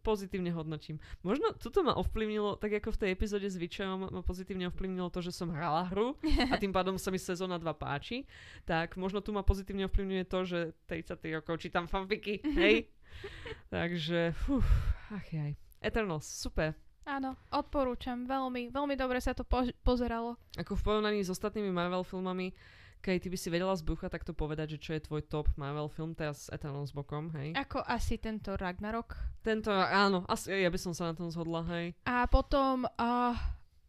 [0.00, 0.96] pozitívne hodnotím.
[1.20, 5.20] Možno toto ma ovplyvnilo, tak ako v tej epizóde s Witcherom ma pozitívne ovplyvnilo to,
[5.20, 6.16] že som hrala hru
[6.48, 8.24] a tým pádom sa mi sezóna 2 páči,
[8.64, 12.88] tak možno tu ma pozitívne ovplyvňuje to, že 33 rokov čítam fanfiky, hej.
[13.68, 14.64] Takže, fú,
[15.08, 15.52] ach jaj.
[15.78, 16.72] Eternals, super.
[17.08, 18.28] Áno, odporúčam.
[18.28, 20.36] Veľmi, veľmi dobre sa to po- pozeralo.
[20.60, 22.52] Ako v porovnaní s ostatnými Marvel filmami,
[23.00, 25.88] keď ty by si vedela z brucha takto povedať, že čo je tvoj top Marvel
[25.88, 27.56] film, teraz Eternals bokom, hej.
[27.56, 29.16] Ako asi tento Ragnarok.
[29.40, 31.96] Tento, áno, asi ja by som sa na tom zhodla, hej.
[32.04, 33.32] A potom, uh,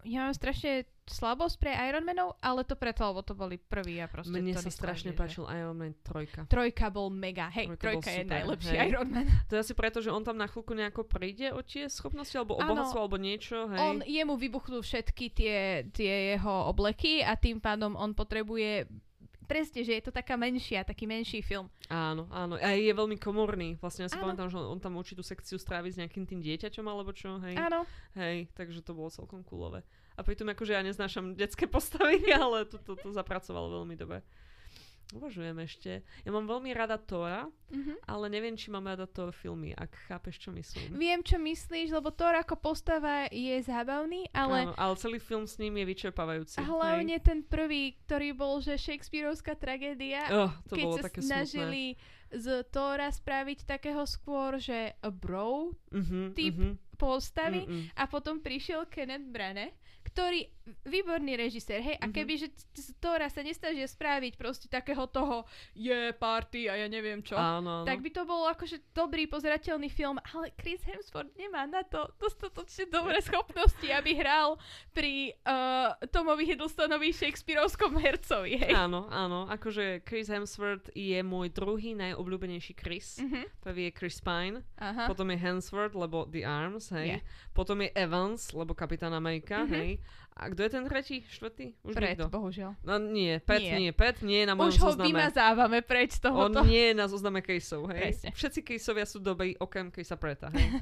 [0.08, 4.38] ja mám strašne slabosť pre Ironmanov, ale to preto, lebo to boli prví a proste
[4.38, 6.46] Mne sa strašne páčil Iron Man 3.
[6.46, 7.50] Trojka bol mega.
[7.50, 8.88] Hej, Trojka je super, najlepší hej.
[8.94, 9.26] Iron Man.
[9.50, 12.56] To je asi preto, že on tam na chvíľku nejako príde o tie schopnosti, alebo
[12.56, 12.78] o Áno.
[12.78, 13.80] bohatstvo, alebo niečo, hej.
[13.82, 15.58] On, jemu vybuchnú všetky tie,
[15.90, 18.86] tie jeho obleky a tým pádom on potrebuje
[19.50, 21.66] presne, že je to taká menšia, taký menší film.
[21.90, 22.62] Áno, áno.
[22.62, 23.82] A je veľmi komorný.
[23.82, 24.30] Vlastne ja si Áno.
[24.30, 27.58] pamätám, že on, on tam určitú sekciu strávi s nejakým tým dieťaťom, alebo čo, hej.
[27.58, 27.82] Áno,
[28.14, 29.82] Hej, takže to bolo celkom coolové.
[30.20, 34.20] A pritom akože ja neznášam detské postavy, ale to, to, to zapracovalo veľmi dobre.
[35.10, 36.06] Uvažujem ešte.
[36.22, 38.06] Ja mám veľmi rada Tora, mhm.
[38.06, 40.94] ale neviem, či mám rada Thor filmy, ak chápeš, čo myslím.
[40.94, 45.58] viem, čo myslíš, lebo Thor ako postava je zábavný, ale Áno, ale celý film s
[45.58, 46.62] ním je vyčerpávajúci.
[46.62, 51.20] a hlavne ten prvý, ktorý bol, že Shakespeareovská tragédia, Oh, to keď bolo sa také
[51.26, 51.98] snažili
[52.30, 55.98] z Tora spraviť takého skôr, že bro smutné.
[55.98, 57.86] Mhm, typ mhm, postavy mm, mm.
[57.96, 59.74] a potom prišiel Kenneth Branagh,
[60.10, 60.50] ktorý
[60.84, 62.14] výborný režisér, hej, a Mhm.
[62.14, 65.42] keby, že z Tora sa nesnažia spraviť proste takého toho
[65.74, 67.86] je party a ja neviem čo, Áno, áno.
[67.86, 72.86] tak by to bol akože dobrý pozerateľný film, ale Chris Hemsworth nemá na to dostatočne
[72.86, 78.70] dobré schopnosti, aby hral pri uh, Tomovi Hiddlestonovi Shakespeareovskom hercovi, hej.
[78.72, 79.50] Áno, áno.
[79.50, 83.18] Akože Chris Hemsworth je môj druhý najobľúbenejší Chris.
[83.18, 83.42] Mhm.
[83.60, 85.10] Prvý je Chris Pine, Aha.
[85.10, 87.18] potom je Hemsworth, lebo The Arms, hej.
[87.18, 87.22] Yeah.
[87.52, 89.74] Potom je Evans, lebo Kapitán Amerika, Mhm.
[89.74, 89.92] hej.
[90.34, 91.76] A kto je ten tretí, štvrtý?
[91.82, 92.32] Už Pred, nikto.
[92.32, 92.72] bohužiaľ.
[92.82, 93.76] No nie, Pet Nie.
[93.76, 93.92] nie.
[93.92, 95.08] Pet nie je na mojom Už ho zozname.
[95.12, 96.64] vymazávame preč z On tohoto.
[96.64, 98.16] nie je na zozname caseov, hej.
[98.16, 98.30] Presne.
[98.32, 100.64] Všetci caseovia sú dobrí, okrem Chrisa Preta, hej.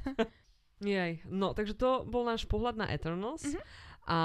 [0.80, 3.42] Jej, no, takže to bol náš pohľad na Eternals.
[3.44, 3.62] Mhm.
[4.06, 4.20] A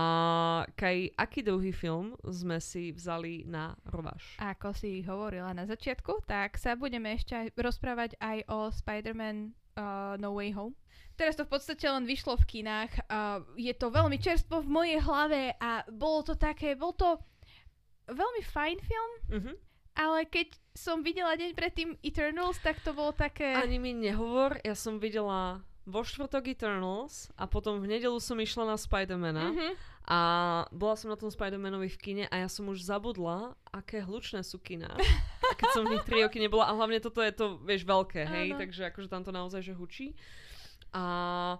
[0.76, 4.36] Kaj, aký druhý film sme si vzali na rováš?
[4.36, 10.38] Ako si hovorila na začiatku, tak sa budeme ešte rozprávať aj o Spider-Man uh, No
[10.38, 10.76] Way Home.
[11.14, 12.92] Teraz to v podstate len vyšlo v kinách.
[13.04, 17.20] Uh, je to veľmi čerstvo v mojej hlave a bolo to také, bol to
[18.06, 19.52] veľmi fajn film, Mhm.
[19.94, 23.52] ale keď som videla deň predtým Eternals, tak to bolo také...
[23.52, 28.64] Ani mi nehovor, ja som videla vo štvrtok Eternals a potom v nedelu som išla
[28.64, 29.68] na Spidermana Mhm.
[30.02, 30.18] a
[30.70, 34.58] bola som na tom Spidermanovi v kine a ja som už zabudla, aké hlučné sú
[34.58, 34.90] kina.
[35.52, 38.48] Keď som v nich 3 roky nebola a hlavne toto je to, vieš, veľké, hej,
[38.50, 38.58] Áno.
[38.58, 40.14] takže akože tam to naozaj, že hučí.
[40.92, 41.58] A,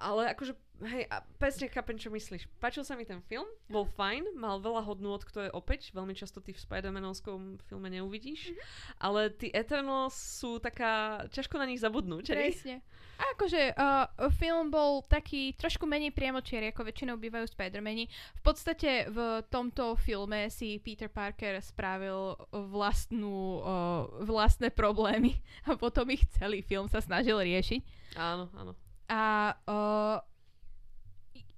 [0.00, 2.48] ale akože, hej, a presne chápem, čo myslíš.
[2.56, 6.56] Páčil sa mi ten film, bol fajn, mal veľa hodnôt, ktoré opäť veľmi často ty
[6.56, 8.56] v Spider-Manovskom filme neuvidíš,
[8.96, 12.52] ale tí Eternals sú taká, ťažko na nich zabudnúť, hej?
[12.56, 12.76] Presne.
[13.20, 14.08] A akože uh,
[14.40, 18.08] film bol taký trošku menej priamočiary, ako väčšinou bývajú Spider-Mani.
[18.08, 25.36] V podstate v tomto filme si Peter Parker spravil vlastnú, uh, vlastné problémy
[25.68, 27.99] a potom ich celý film sa snažil riešiť.
[28.16, 28.72] Áno, áno.
[29.10, 30.18] A uh,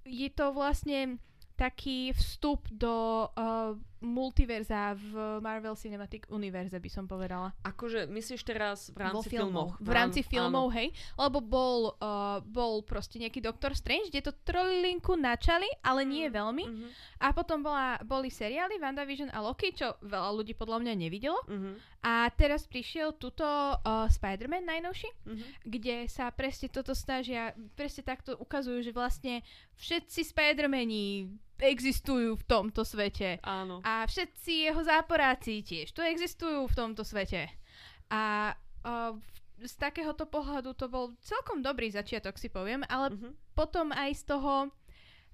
[0.05, 1.21] je to vlastne
[1.53, 7.55] taký vstup do uh, multiverza v Marvel Cinematic Universe, by som povedala.
[7.63, 9.79] Akože myslíš teraz v rámci filmov?
[9.79, 10.75] V rámci Áno, filmov, áno.
[10.75, 10.87] hej.
[11.15, 16.35] Lebo bol, uh, bol proste nejaký Doctor Strange, kde to trolinku načali, ale nie Mm,
[16.35, 16.65] veľmi.
[16.67, 16.87] Mhm,
[17.23, 21.39] A potom bola, boli seriály WandaVision a Loki, čo veľa ľudí podľa mňa nevidelo.
[21.47, 23.79] mhm, A teraz prišiel tuto uh,
[24.11, 25.43] Spider-Man najnovší, mhm.
[25.63, 29.39] kde sa presne toto snažia, presne takto ukazujú, že vlastne
[29.79, 33.37] všetci Spider-Mani existujú v tomto svete.
[33.41, 33.79] Áno.
[33.81, 37.47] A všetci jeho záporáci tiež tu existujú v tomto svete.
[38.09, 39.13] A uh,
[39.57, 43.29] z takéhoto pohľadu to bol celkom dobrý začiatok, si poviem, ale Mhm.
[43.53, 44.53] potom aj z toho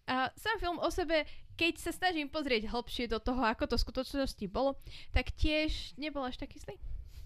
[0.05, 3.86] uh, sám film o sebe, keď sa snažím pozrieť hlbšie do toho, ako to v
[3.86, 4.79] skutočnosti bolo,
[5.10, 6.77] tak tiež nebol až taký zlý.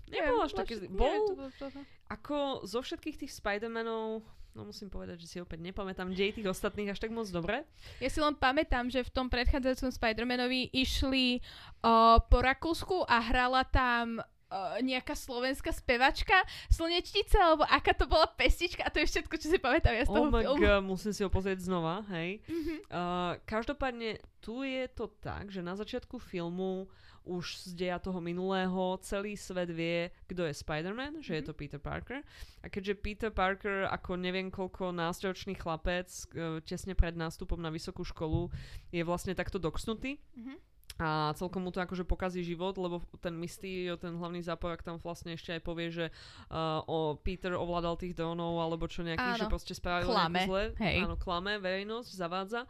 [0.09, 0.87] Nebol až taký zlý.
[0.89, 1.69] Bol- to-
[2.07, 4.21] Ako zo všetkých tých Spider-Manov,
[4.53, 7.65] no musím povedať, že si opäť nepamätám dej tých ostatných až tak moc dobre.
[7.97, 11.41] Ja si len pamätám, že v tom predchádzajúcom Spider-Manovi išli
[11.81, 16.37] uh, po Rakúsku a hrala tam uh, nejaká slovenská spevačka,
[16.69, 20.13] Slnečnica, alebo aká to bola pestička a to je všetko, čo si pamätám ja z
[20.13, 20.61] toho Oh my filmu.
[20.61, 22.41] god, musím si ho pozrieť znova, hej.
[22.45, 22.73] Mhm.
[22.93, 26.85] Uh, každopádne, tu je to tak, že na začiatku filmu
[27.25, 31.47] už z deja toho minulého celý svet vie, kto je Spider-Man, že je Mhm.
[31.47, 32.19] to Peter Parker.
[32.59, 38.03] A keďže Peter Parker ako neviem koľko násťročný chlapec uh, tesne pred nástupom na vysokú
[38.03, 38.51] školu
[38.89, 40.55] je vlastne takto doksnutý, Mhm.
[40.93, 45.33] a celkom mu to akože pokazí život, lebo ten Mysterio, ten hlavný záporak tam vlastne
[45.33, 46.05] ešte aj povie, že
[46.51, 49.39] uh, o Peter ovládal tých dronov alebo čo nejaký, Áno.
[49.39, 50.63] že proste spravil Klame, zle.
[50.77, 51.01] hej.
[51.01, 52.69] Áno, klame, verejnosť, zavádza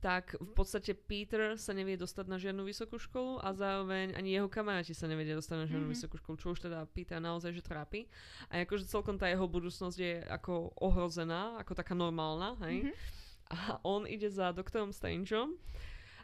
[0.00, 4.48] tak v podstate Peter sa nevie dostať na žiadnu vysokú školu a zároveň ani jeho
[4.48, 5.92] kamaráti sa nevedia dostať na žiadnu Mhm.
[5.92, 8.08] vysokú školu, čo už teda Peter naozaj že trápi.
[8.48, 12.88] A akože celkom tá jeho budúcnosť je ako ohrozená, ako taká normálna, hej.
[12.88, 12.92] Mhm.
[13.50, 15.58] A on ide za doktorom Strangeom,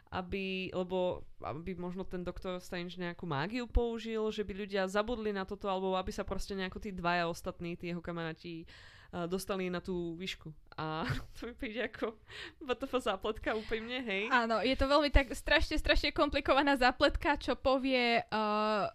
[0.07, 5.43] aby, lebo aby možno ten doktor Strange nejakú mágiu použil, že by ľudia zabudli na
[5.43, 8.63] toto, alebo aby sa proste nejako tí dvaja ostatní, tí jeho kamaráti,
[9.11, 10.47] uh, dostali na tú výšku.
[10.77, 11.09] A
[11.41, 12.13] to mi príde ako
[12.61, 14.29] BTF zápletka úprimne, hej.
[14.29, 18.85] Áno, je to veľmi tak strašne, strašne komplikovaná zápletka, čo povie uh,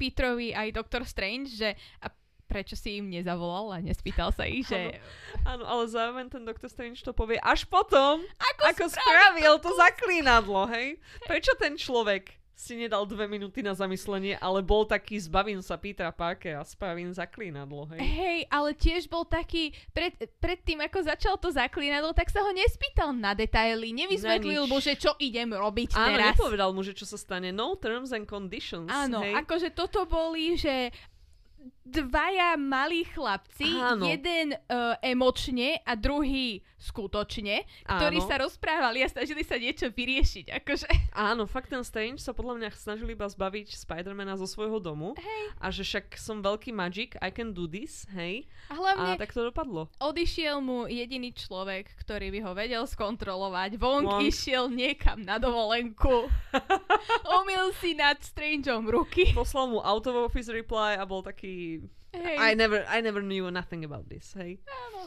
[0.00, 2.08] Petrovi aj Doktor Strange, že a
[2.46, 5.02] prečo si im nezavolal a nespýtal sa ich, že
[5.42, 10.70] Áno, ale zároveň ten doktor Strange to povie až potom, ako, ako spravil to zaklínadlo,
[10.70, 10.96] hej.
[11.26, 16.08] Prečo ten človek si nedal dve minúty na zamyslenie, ale bol taký zbavím sa Petra
[16.08, 18.00] Parkera a spravím zaklínadlo, hej.
[18.00, 22.48] Hej, ale tiež bol taký, pred, pred tým, ako začal to zaklínadlo, tak sa ho
[22.56, 26.32] nespýtal na detaily, nevysvetlil mu, že čo idem robiť Áno, teraz.
[26.32, 27.52] nepovedal mu, že čo sa stane.
[27.52, 28.88] No terms and conditions.
[28.88, 29.36] Áno, hej.
[29.36, 30.88] akože toto boli, že
[31.86, 34.10] dvaja malí chlapci, Áno.
[34.10, 38.28] jeden uh, emočne a druhý skutočne, ktorí Áno.
[38.28, 40.52] sa rozprávali a snažili sa niečo vyriešiť.
[40.62, 40.86] Akože.
[41.14, 45.16] Áno, fakt ten Strange sa podľa mňa snažil iba zbaviť Spidermana zo svojho domu.
[45.16, 45.42] Hej.
[45.56, 48.44] A že však som veľký magic, I can do this, hej.
[48.68, 49.88] A hlavne A tak to dopadlo.
[50.02, 53.78] odišiel mu jediný človek, ktorý by ho vedel skontrolovať.
[53.80, 54.22] Wong, Wong.
[54.26, 56.28] išiel niekam na dovolenku.
[57.40, 59.32] Omil si nad Strangeom ruky.
[59.32, 61.75] Poslal mu out of office reply a bol taký...
[62.16, 62.36] Hej.
[62.40, 64.58] I never, I never knew nothing about this, hej.
[64.64, 65.04] Áno.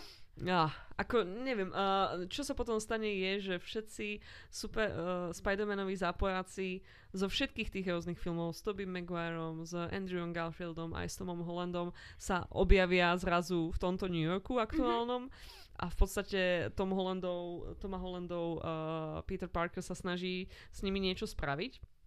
[0.48, 4.08] Ah, ako, neviem, uh, čo sa potom stane je, že všetci
[4.48, 6.80] super uh, Spider-Manoví záporáci
[7.12, 11.92] zo všetkých tých rôznych filmov s Tobey Maguireom, s Andrewom Garfieldom aj s Tomom Hollandom
[12.16, 15.28] sa objavia zrazu v tomto New Yorku aktuálnom.
[15.80, 21.28] A v podstate Tom Hollandov, Toma Hollandov uh, Peter Parker sa snaží s nimi niečo
[21.28, 21.99] spraviť.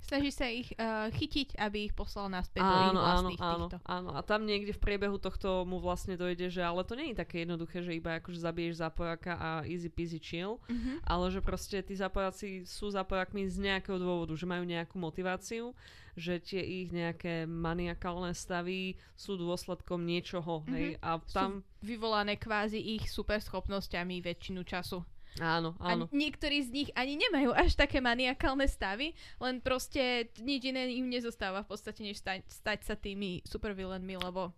[0.00, 3.66] Snaží sa ich uh, chytiť, aby ich poslal naspäť do ich Áno, áno, vlastných áno,
[3.68, 3.78] týchto.
[3.84, 4.10] áno.
[4.16, 7.44] A tam niekde v priebehu tohto mu vlastne dojde, že ale to nie je také
[7.44, 11.04] jednoduché, že iba akože zabiješ zápojáka a easy peasy chill, Mhm.
[11.04, 15.76] ale že proste tí zápojáci sú zápojákmi z nejakého dôvodu, že majú nejakú motiváciu,
[16.18, 21.62] že tie ich nejaké maniakálne stavy sú dôsledkom niečoho, hej, a tam...
[21.62, 24.98] Sú vyvolané kvázi ich superschopnosťami väčšinu času.
[25.38, 26.10] Áno, A áno.
[26.10, 31.62] niektorí z nich ani nemajú až také maniakálne stavy, len proste nič iné im nezostáva
[31.62, 34.52] v podstate, než stať, stať sa tými supervillainmi, lebo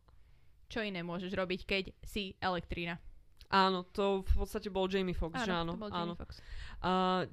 [0.70, 2.96] čo iné môžeš robiť, keď si elektrina.
[3.50, 6.14] Áno, to v podstate bol Jamie Foxx, že áno, to bol áno.
[6.14, 6.38] Jamie Foxx.
[6.78, 7.26] Uh,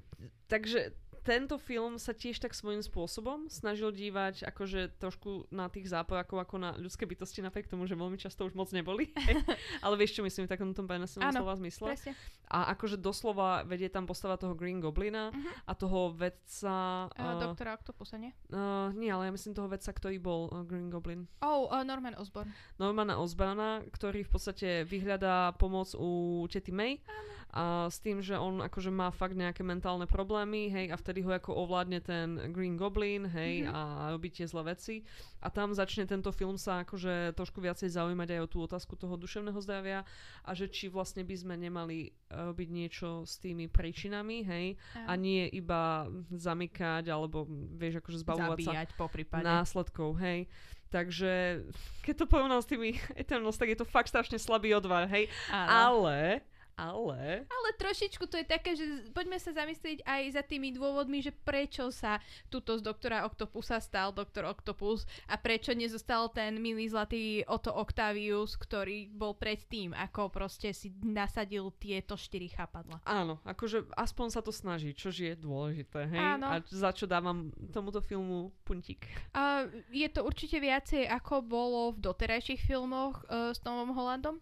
[0.49, 0.97] takže
[1.27, 6.55] tento film sa tiež tak svojím spôsobom snažil dívať akože trošku na tých zápojakov ako
[6.55, 9.11] na ľudské bytosti, napriek tomu, že veľmi často už moc neboli.
[9.83, 11.91] Ale vieš, čo myslím v takom tom prenesenom Áno, slova zmysle?
[11.91, 12.15] Presne.
[12.47, 15.51] A akože doslova vedie tam postava toho Green Goblina Mhm.
[15.67, 16.75] a toho vedca...
[17.11, 18.31] Uh, Uh, doktora Octopusa, nie?
[18.55, 21.27] uh, nie, ale ja myslím toho vedca, ktorý bol uh, Green Goblin.
[21.43, 22.47] Oh, uh, Norman Osborn.
[22.77, 26.07] Normana Osborna, ktorý v podstate vyhľadá pomoc u
[26.47, 27.03] tety May
[27.49, 31.31] a s tým, že on akože má fakt nejaké mentálne problémy, hej, a vtedy ho
[31.31, 33.69] ako ovládne ten Green Goblin, hej, Mhm.
[33.69, 35.01] a robí tie zlé veci.
[35.39, 39.13] A tam začne tento film sa akože trošku viacej zaujímať aj o tú otázku toho
[39.13, 40.01] duševného zdravia
[40.41, 44.65] a že či vlastne by sme nemali robiť niečo s tými príčinami, hej,
[45.03, 49.43] a nie iba zamykať alebo vieš, akože zbavovať sa Zabíjať po prípade.
[49.43, 50.49] následkov, hej.
[50.87, 51.67] Takže
[52.01, 55.27] keď to porovnám s tými Eternals, tak je to fakt strašne slabý odvar, hej.
[55.49, 56.03] Áno.
[56.03, 56.41] Ale,
[56.77, 61.33] ale, Ale trošičku to je také, že poďme sa zamyslieť aj za tými dôvodmi, že
[61.33, 62.21] prečo sa
[62.53, 68.53] tuto z doktora Octopusa stal doktor Octopus a prečo nezostal ten milý zlatý Otto Octavius,
[68.53, 73.01] ktorý bol predtým, ako proste si nasadil tieto štyri chápadla.
[73.09, 76.21] áno, akože aspoň sa to snaží, čož je dôležité, hej.
[76.37, 76.45] Áno.
[76.45, 79.09] A za čo dávam tomuto filmu puntík.
[79.33, 84.37] A je to určite viacej, ako bolo v doterajších filmoch uh, s Tomom Hollandom.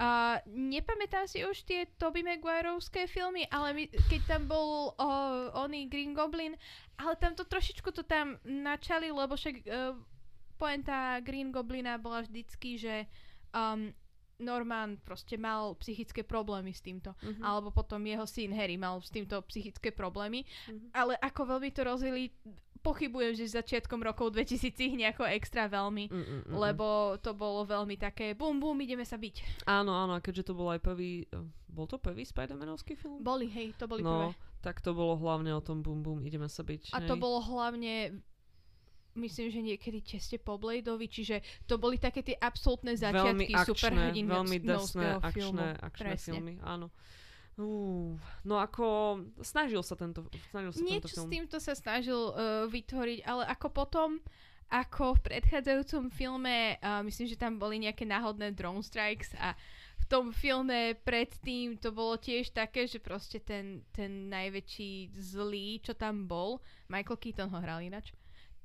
[0.00, 5.86] A nepamätám si už tie Tobey Maguireovské filmy, ale my, keď tam bol uh, oný
[5.86, 6.56] Green Goblin,
[6.96, 9.94] ale tam to trošičku to tam načali, lebo však uh,
[10.56, 13.10] poenta Green Goblina bola vždycky, že
[13.52, 13.92] um,
[14.42, 17.14] Norman proste mal psychické problémy s týmto.
[17.22, 17.42] Mhm.
[17.42, 20.42] Alebo potom jeho syn Harry mal s týmto psychické problémy.
[20.68, 20.90] Mhm.
[20.94, 22.34] Ale ako veľmi to rozvili,
[22.82, 26.10] pochybujem, že začiatkom rokov 2000 ich nejako extra veľmi.
[26.10, 26.54] Mm, mm, mm, mm.
[26.58, 29.64] Lebo to bolo veľmi také bum bum, ideme sa byť.
[29.70, 33.22] Áno, áno, a keďže to bol aj prvý, eh, bol to prvý Spider-Manovský film?
[33.22, 34.60] Boli, hej, to boli no, prvé.
[34.60, 36.92] tak to bolo hlavne o tom bum bum, ideme sa byť.
[36.92, 37.08] A hej.
[37.08, 38.18] to bolo hlavne
[39.12, 43.68] myslím, že niekedy tesne po Bladeovi, čiže to boli také tie absolútne veľmi začiatky akčné,
[43.68, 46.32] superhrdinovského veľmi desné, akčné, akčné Presne.
[46.32, 46.88] filmy, áno.
[47.60, 48.16] Uh,
[48.48, 51.28] no ako, snažil sa tento, snažil sa tento Niečo s film.
[51.28, 54.10] týmto sa snažil uh, vytvoriť, ale ako potom,
[54.72, 59.52] ako v predchádzajúcom filme, uh, myslím, že tam boli nejaké náhodné drone strikes a
[60.00, 65.92] v tom filme predtým to bolo tiež také, že proste ten, ten najväčší zlý, čo
[65.92, 68.16] tam bol, Michael Keaton ho hral ináč,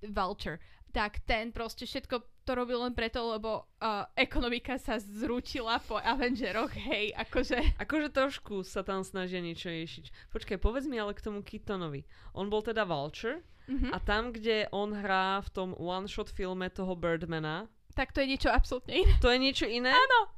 [0.02, 5.96] Vulture, tak ten proste všetko to robil len preto, lebo uh, ekonomika sa zrútila po
[5.96, 7.76] Avengeroch, hej, akože...
[7.78, 10.32] Akože trošku sa tam snažia niečo riešiť.
[10.32, 12.08] Počkaj, povedz mi ale k tomu Keatonovi.
[12.32, 13.92] On bol teda Vulture Mhm.
[13.92, 17.68] a tam, kde on hrá v tom one-shot filme toho Birdmana,
[18.00, 19.12] Tak to je niečo absolútne iné.
[19.20, 19.92] to je niečo iné?
[19.92, 20.32] Áno,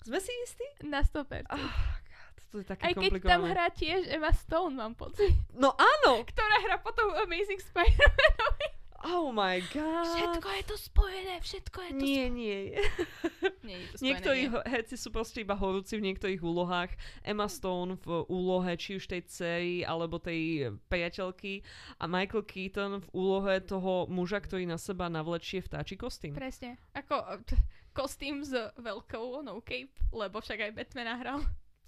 [0.00, 0.64] Sme si istí?
[0.80, 1.44] na 100%.
[1.52, 1.60] Oh,
[2.08, 5.36] God, to je také Aj keď tam hrá tiež Emma Stone, mám pocit.
[5.52, 6.24] No áno!
[6.24, 8.68] Ktorá hrá potom Amazing Spider-Manovi.
[9.06, 10.10] Oh my god.
[10.18, 12.58] Všetko je to spojené, všetko je to Nie, nie.
[12.74, 13.54] spojené.
[13.62, 14.50] Nie je to spojené.
[14.50, 14.62] Nie.
[14.66, 16.90] herci sú proste iba horúci v niektorých úlohách.
[17.22, 21.62] Emma Stone v úlohe či už tej cery alebo tej priateľky
[22.02, 26.34] a Michael Keaton v úlohe toho muža, ktorý na seba navlečie vtáči kostým.
[26.34, 26.74] Presne.
[26.90, 27.54] Ako t-
[27.94, 31.40] kostým s veľkou no cape, lebo však aj Batmana hral.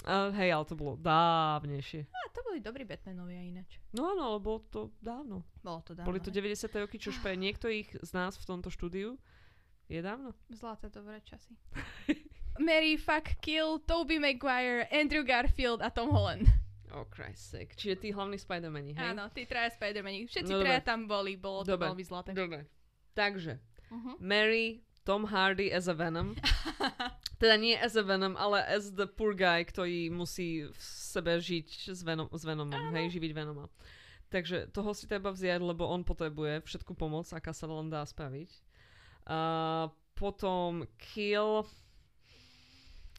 [0.07, 2.07] Uh, hej, ale to bolo dávnejšie.
[2.07, 3.83] A to boli dobrí Batmanovia ináč.
[3.91, 5.43] No áno, ale bolo to dávno.
[5.59, 6.07] Bolo to dávno.
[6.07, 6.55] Boli to hej.
[6.55, 6.71] 90.
[6.79, 9.19] roky, čo už pre niektorých z nás v tomto štúdiu
[9.91, 10.39] je dávno.
[10.55, 11.59] Zlaté dobré časy.
[12.63, 16.47] Mary, fuck, kill, Tobey Maguire, Andrew Garfield a Tom Holland.
[16.95, 17.77] Oh Christ's sake.
[17.77, 19.13] Čiže tí hlavní Spider-Mani, hej?
[19.13, 20.25] Áno, tí traja Spider-Mani.
[20.25, 21.91] Všetci No, traja tam boli, bolo to Dobre.
[21.93, 22.33] veľmi zlaté.
[22.33, 22.65] Dobre.
[23.13, 24.21] Takže, Uh-huh.
[24.21, 26.37] Mary, Tom Hardy as a Venom.
[27.41, 31.97] Teda nie as a Venom, ale as the poor guy, ktorý musí v sebe žiť
[31.97, 32.93] s, Venom, s Venomom, Áno.
[32.93, 33.73] hej, živiť Venoma.
[34.29, 38.53] Takže toho si treba vziať, lebo on potrebuje všetku pomoc, aká sa len dá spraviť.
[39.25, 41.65] Uh, potom Kill...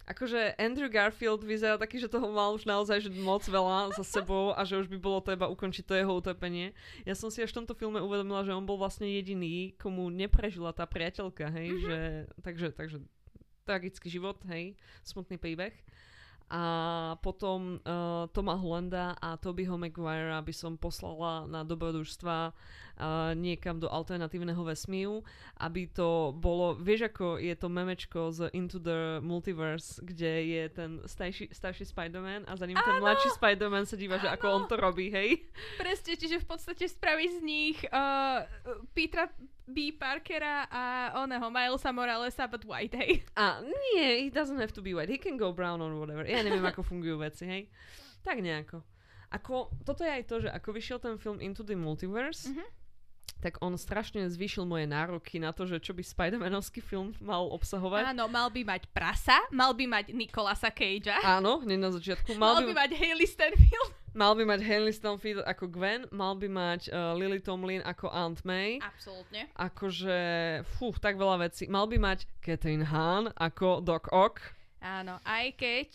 [0.09, 4.57] akože Andrew Garfield vyzerá taký, že toho mal už naozaj že moc veľa za sebou
[4.57, 6.73] a že už by bolo treba ukončiť to jeho utopenie.
[7.05, 10.73] Ja som si až v tomto filme uvedomila, že on bol vlastne jediný, komu neprežila
[10.73, 11.85] tá priateľka, hej, mm-hmm.
[11.85, 11.99] že,
[12.41, 12.97] takže, takže
[13.69, 14.73] tragický život, hej,
[15.05, 15.77] smutný príbeh.
[16.49, 22.57] A potom uh, Toma Hollanda a Tobyho Maguirea by som poslala na dobrodružstva
[22.99, 25.23] uh, niekam do alternatívneho vesmíru,
[25.57, 30.91] aby to bolo, vieš ako je to memečko z Into the Multiverse, kde je ten
[31.07, 32.85] starší, starší Spider-Man a za ním Áno!
[32.85, 34.23] ten mladší Spider-Man sa díva, Áno!
[34.27, 35.39] že ako on to robí, hej?
[35.79, 38.43] Presne, čiže v podstate spraví z nich uh,
[38.91, 39.31] Petra
[39.69, 39.93] B.
[39.93, 43.21] Parkera a oného Milesa Moralesa, but white, hej.
[43.37, 45.09] A nie, he doesn't have to be white.
[45.09, 46.25] He can go brown or whatever.
[46.25, 47.61] Ja neviem, ako fungujú veci, hej.
[48.25, 48.81] Tak nejako.
[49.29, 52.67] Ako, toto je aj to, že ako vyšiel ten film Into the Multiverse, mm-hmm.
[53.39, 58.11] Tak on strašne zvýšil moje nároky na to, že čo by Spider-Manovský film mal obsahovať.
[58.11, 61.23] Áno, mal by mať prasa, mal by mať Nikolasa Cagea.
[61.23, 62.35] Áno, hneď na začiatku.
[62.35, 63.91] Mal, mal by, by mať Hailey Stenfield.
[64.09, 68.41] Mal by mať Hailey Stonefield ako Gwen, mal by mať uh, Lily Tomlin ako Aunt
[68.41, 68.81] May.
[68.81, 69.45] Absolútne.
[69.53, 70.17] Akože,
[70.65, 71.69] fú, tak veľa vecí.
[71.69, 74.41] Mal by mať Catherine Hahn ako Doc Ock.
[74.81, 75.87] Áno, aj keď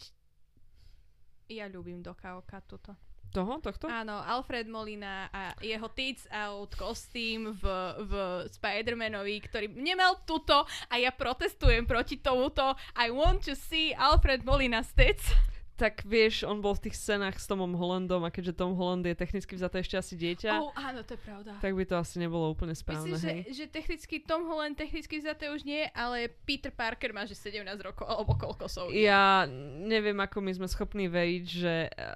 [1.51, 2.95] ja ľúbim Doca Ocka tuto.
[3.35, 3.59] Toho?
[3.59, 3.91] Tohto?
[3.91, 7.64] Áno, Alfred Molina a jeho Tits Out kostým v,
[8.07, 8.12] v
[8.47, 12.78] Spider-Manovi, ktorý nemal tuto a ja protestujem proti tomuto.
[12.95, 15.35] I want to see Alfred Molina's tits
[15.74, 19.14] tak vieš, on bol v tých scénach s Tomom Hollandom a keďže Tom Holland je
[19.18, 21.58] technicky vzaté ešte asi dieťa, oh, áno, to je pravda.
[21.58, 23.14] tak by to asi nebolo úplne správne.
[23.14, 27.34] Myslím, že, že technicky Tom Holland technicky vzaté už nie, ale Peter Parker má že
[27.34, 28.82] 17 rokov, alebo koľko sú.
[28.94, 29.50] Ja
[29.84, 32.14] neviem, ako my sme schopní veriť, že eh,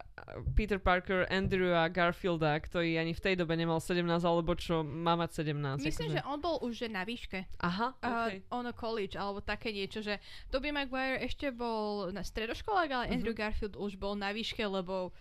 [0.54, 5.18] Peter Parker, Andrew a Garfielda, ktorý ani v tej dobe nemal 17, alebo čo, má
[5.18, 5.82] mať 17.
[5.82, 6.16] Myslím, akože.
[6.16, 7.42] že on bol už že na výške.
[7.59, 8.38] Aha, okay.
[8.38, 10.22] uh, on college, alebo také niečo, že
[10.54, 13.14] Tobey Maguire ešte bol na stredoškolách, ale uh-huh.
[13.18, 15.12] Andrew Garfield už bol na výške, lebo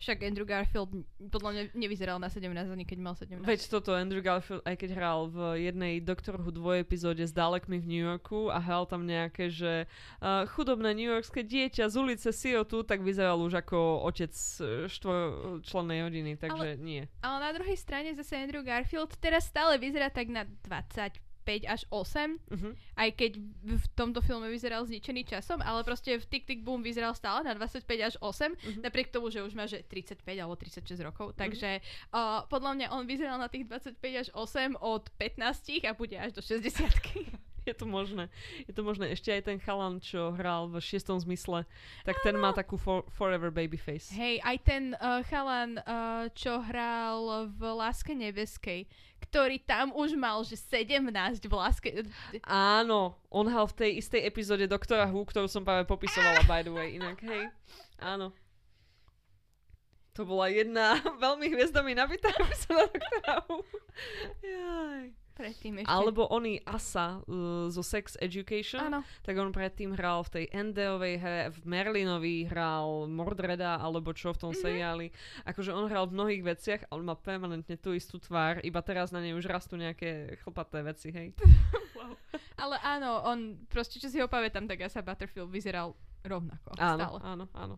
[0.00, 0.88] však Andrew Garfield
[1.28, 3.44] podľa mňa nevyzeral na 17 ani keď mal 17.
[3.44, 7.76] Veď toto Andrew Garfield, aj keď hral v jednej Doctor Who dvoj epizóde s Dalekmi
[7.76, 9.84] v New Yorku a hral tam nejaké, že
[10.24, 14.32] uh, chudobné New Yorkské dieťa z ulice Sirotu, tak vyzeral už ako otec
[14.88, 17.04] štvorčlennej rodiny, takže ale, nie.
[17.20, 21.82] Ale na druhej strane zase Andrew Garfield teraz stále vyzerá tak na 20 5 až
[21.90, 22.54] 8, uh-huh.
[22.54, 22.70] Mhm.
[22.94, 23.32] aj keď
[23.66, 27.58] v tomto filme vyzeral zničený časom, ale proste v Tick Tick Boom vyzeral stále na
[27.58, 28.54] 25 až 8, uh-huh.
[28.54, 28.80] Mhm.
[28.86, 31.36] napriek tomu, že už má že 35 alebo 36 rokov, mhm.
[31.42, 31.70] takže
[32.14, 36.30] uh, podľa mňa on vyzeral na tých 25 až 8 od 15 a bude až
[36.38, 36.86] do 60
[37.68, 38.32] Je to možné.
[38.64, 39.12] Je to možné.
[39.12, 41.68] Ešte aj ten chalan, čo hral v šiestom zmysle,
[42.08, 44.08] tak ten má takú for, forever baby face.
[44.12, 48.88] Hej, aj ten uh, chalan, uh, čo hral v Láske nebeskej,
[49.20, 51.04] ktorý tam už mal, že 17
[51.44, 51.88] v láske.
[52.48, 56.72] Áno, on hal v tej istej epizóde Doktora Who, ktorú som práve popisovala, by the
[56.72, 57.52] way, inak, hej.
[58.00, 58.32] Áno.
[60.18, 63.62] To bola jedna veľmi hviezdami nabitá epizóda Doktora Who.
[64.42, 65.04] Jaj.
[65.40, 65.88] Predtým ešte.
[65.88, 69.00] Alebo oný Asa uh, zo Sex Education, Áno.
[69.24, 74.38] tak on predtým hral v tej Endeovej hre, v Merlinovi hral Mordreda, alebo čo v
[74.38, 74.64] tom mm-hmm.
[74.68, 75.06] seriáli.
[75.48, 79.24] Akože on hral v mnohých veciach, ale má permanentne tú istú tvár, iba teraz na
[79.24, 81.32] nej už rastú nejaké chlpaté veci, hej.
[81.96, 82.12] wow.
[82.60, 86.76] Ale áno, on proste, čo si ho pamätám, tak Asa Butterfield vyzeral rovnako.
[86.76, 87.18] Áno, stále.
[87.24, 87.76] áno, áno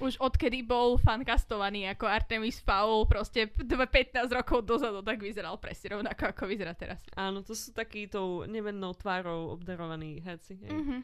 [0.00, 6.32] už odkedy bol fankastovaný ako Artemis Fowl, proste 15 rokov dozadu, tak vyzeral presne rovnako,
[6.32, 7.04] ako vyzerá teraz.
[7.14, 10.56] Áno, to sú takýto nemennou tvárou obdarovaní herci.
[10.56, 11.00] Mm-hmm.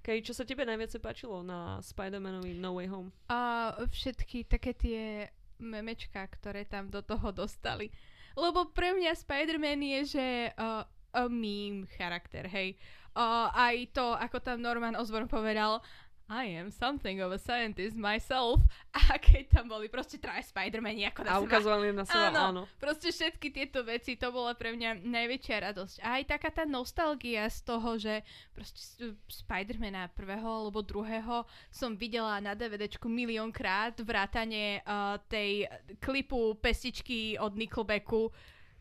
[0.00, 3.10] Kaj, čo sa tebe najviac páčilo na Spider-Manovi No Way Home?
[3.30, 5.28] Uh, všetky také tie
[5.60, 7.92] memečka, ktoré tam do toho dostali.
[8.32, 10.26] Lebo pre mňa Spider-Man je, že
[10.56, 10.88] uh,
[11.28, 12.80] meme charakter, hej.
[13.12, 15.82] Uh, aj to, ako tam Norman Osborn povedal,
[16.30, 18.62] i am something of a scientist myself.
[19.10, 22.62] A keď tam boli proste traje Spider-Mani ako na A ukazovali na seba, áno, áno.
[22.78, 25.96] Proste všetky tieto veci, to bola pre mňa najväčšia radosť.
[26.06, 28.22] A aj taká tá nostalgia z toho, že
[28.54, 28.78] proste
[29.26, 31.42] Spider-Mana prvého alebo druhého
[31.74, 35.66] som videla na DVDčku miliónkrát vrátane uh, tej
[35.98, 38.30] klipu pestičky od Nickelbacku,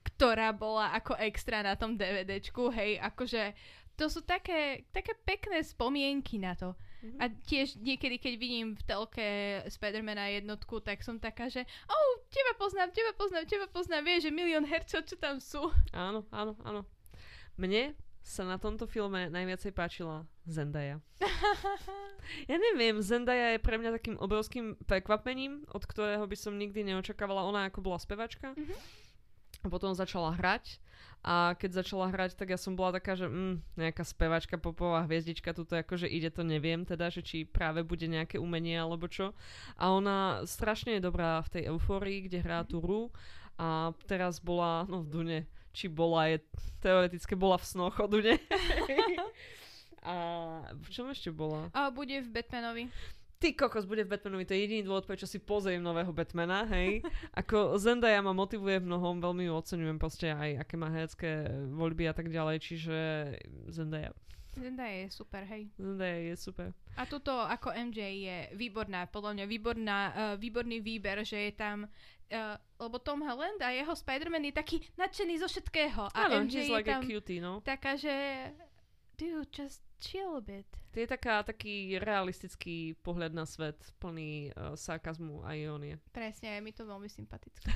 [0.05, 3.57] ktorá bola ako extra na tom DVDčku, hej, akože
[3.99, 6.71] to sú také, také pekné spomienky na to.
[6.99, 7.19] Mm-hmm.
[7.23, 9.27] A tiež niekedy, keď vidím v telke
[9.71, 14.31] Spidermana jednotku, tak som taká, že oh, teba poznám, teba poznám, teba poznám, vieš, že
[14.35, 15.71] milión hercov, čo tam sú.
[15.95, 16.83] Áno, áno, áno.
[17.55, 20.99] Mne sa na tomto filme najviacej páčila Zendaya.
[22.51, 27.47] ja neviem, Zendaya je pre mňa takým obrovským prekvapením, od ktorého by som nikdy neočakávala
[27.47, 28.53] ona ako bola spevačka.
[28.53, 29.08] Mm-hmm
[29.59, 30.79] A potom začala hrať
[31.19, 35.51] a keď začala hrať, tak ja som bola taká, že mm, nejaká spevačka, popová hviezdička,
[35.51, 39.35] tuto akože ide, to neviem teda, že či práve bude nejaké umenie alebo čo.
[39.75, 43.11] A ona strašne je dobrá v tej eufórii, kde hrá tú Ru
[43.59, 45.39] a teraz bola, no v Dune,
[45.75, 46.39] či bola, je
[46.79, 48.39] teoreticky bola v snoch o Dune.
[50.07, 50.15] a
[50.71, 51.67] v čom ešte bola?
[51.75, 52.87] A bude v Batmanovi.
[53.39, 56.99] Ty kokos bude v Batmanovi, to je jediný dôvod, prečo si pozriem nového Batmana, hej.
[57.39, 62.11] Ako Zendaya ma motivuje v mnohom, veľmi ju oceňujem proste aj aké má herecké voľby
[62.11, 62.97] a tak ďalej, čiže
[63.71, 64.11] Zendaya.
[64.59, 65.71] Zendaya je super, hej.
[65.79, 66.75] Zendaya je super.
[66.99, 71.87] A tuto ako MJ je výborná, podľa mňa výborná, uh, výborný výber, že je tam
[72.29, 76.13] Uh, lebo Tom Holland a jeho Spider-Man je taký nadšený zo všetkého.
[76.13, 77.57] A Áno, MJ je like tam a cutie, no.
[77.65, 78.13] taká, že
[79.17, 80.65] dude, just chill a bit.
[80.91, 85.99] To je taká, taký realistický pohľad na svet, plný uh, sarkazmu a ironie.
[86.15, 87.69] Presne, je mi to veľmi sympatické.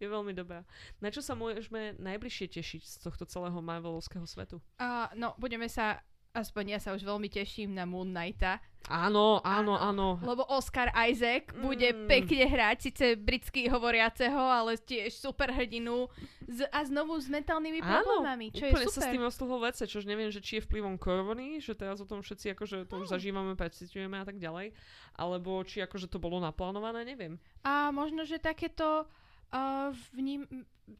[0.00, 0.66] je veľmi dobrá.
[0.98, 4.58] Na čo sa môžeme najbližšie tešiť z tohto celého Marvelovského svetu?
[4.80, 8.56] Uh, no, budeme sa aspoň ja sa už veľmi teším na Moon Knighta.
[8.90, 10.18] Áno, áno, áno.
[10.26, 11.62] Lebo Oscar Isaac Mm.
[11.62, 16.10] bude pekne hrať, síce britský hovoriaceho, ale tiež super hrdinu
[16.50, 19.12] z, a znovu s mentálnymi problémami, čo úplne je sa s super.
[19.14, 22.58] tým roztuhol vece, čož neviem, že či je vplyvom korony, že teraz o tom všetci
[22.58, 24.74] akože to už zažívame, precitujeme a tak ďalej,
[25.14, 27.38] alebo či akože to bolo naplánované, neviem.
[27.62, 29.06] A možno, že takéto
[29.52, 30.44] uh, vním,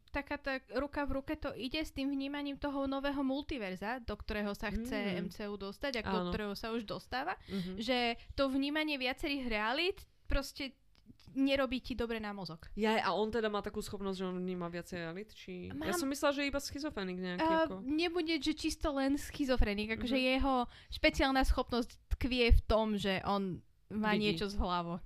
[0.09, 4.53] taká tá ruka v ruke to ide s tým vnímaním toho nového multiverza, do ktorého
[4.53, 5.27] sa chce Mm.
[5.27, 7.35] MCU dostať a do ktorého sa už dostáva.
[7.47, 7.77] Mhm.
[7.77, 7.97] Že
[8.33, 10.71] to vnímanie viacerých realít proste
[11.33, 12.69] nerobí ti dobre na mozog.
[12.75, 15.29] Ja, a on teda má takú schopnosť, že on vníma viacej realit?
[15.33, 15.67] Či...
[15.67, 17.41] Ja Mám- som myslela, že iba schizofrenik nejaký.
[17.43, 17.75] Uh, ako...
[17.81, 20.25] nebude, že čisto len schizofrenik, akože Mhm.
[20.31, 20.55] jeho
[20.89, 24.29] špeciálna schopnosť tkvie v tom, že on má Vidí.
[24.29, 25.01] niečo z hlavou.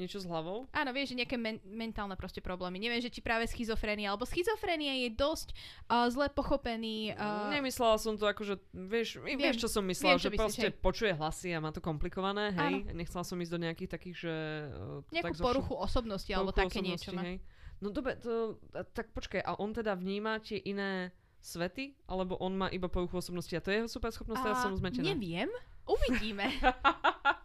[0.00, 0.64] Niečo s hlavou?
[0.72, 2.80] Áno, vieš, že nejaké men- mentálne proste problémy.
[2.80, 7.12] Neviem, že či práve schizofrenia, alebo schizofrenia je dosť uh, zle pochopený.
[7.12, 10.40] Uh, Nemyslela som to akože, vieš, Viem, vieš čo som myslela, viem, čo že myslíš,
[10.40, 10.80] proste hej.
[10.80, 12.88] počuje hlasy a má to komplikované, hej.
[12.96, 14.34] Nechcela som ísť do nejakých takých, že...
[14.72, 17.12] uh, nejakú tak poruchu osobnosti, alebo poruchu také osobnosti, niečo.
[17.20, 17.36] Hej.
[17.84, 22.56] No dobre, to, a, tak počkaj, a on teda vníma tie iné svety, alebo on
[22.56, 25.12] má iba poruchu osobnosti a to je jeho super schopnosť, teraz som zmetená.
[25.12, 25.48] Neviem,
[25.88, 26.48] uvidíme.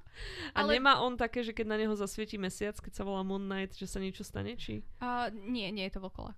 [0.55, 3.43] A Ale- nemá on také, že keď na neho zasvietí mesiac, keď sa volá Moon
[3.45, 4.81] Knight, že sa niečo stane, či?
[5.03, 6.37] uh, nie, nie je to vlkolak.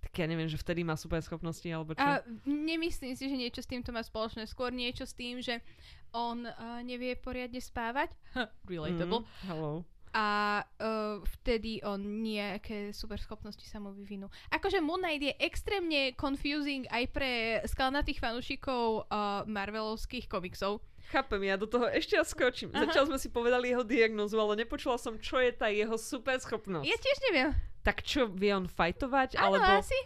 [0.00, 2.02] Tak ja neviem, že vtedy má super schopnosti, alebo čo?
[2.02, 4.42] A nemyslím si, že niečo s týmto má spoločné.
[4.48, 5.62] Skôr niečo s tým, že
[6.10, 8.10] on uh, nevie poriadne spávať.
[8.70, 9.22] Relatable.
[9.22, 9.72] Mm, hello.
[10.10, 14.26] A uh, vtedy on nejaké super schopnosti sa mu vyvinú.
[14.50, 17.30] Akože Moon Knight je extrémne confusing aj pre
[17.70, 20.82] skalnatých fanúšikov uh, Marvelovských komiksov.
[21.10, 22.70] Chápem, ja do toho ešte raz skočím.
[22.70, 22.86] Aha.
[22.86, 26.86] Zatiaľ sme si povedali jeho diagnozu, ale nepočula som, čo je tá jeho super schopnosť.
[26.86, 27.50] Ja tiež neviem.
[27.82, 29.82] Tak čo, vie on fajtovať, Áno, alebo...
[29.82, 29.98] asi.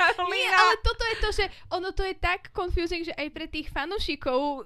[0.00, 0.56] Nie, Karolína!
[0.56, 4.40] ale toto je to, že ono to je tak confusing, že aj pre tých fanúšikov
[4.40, 4.62] uh,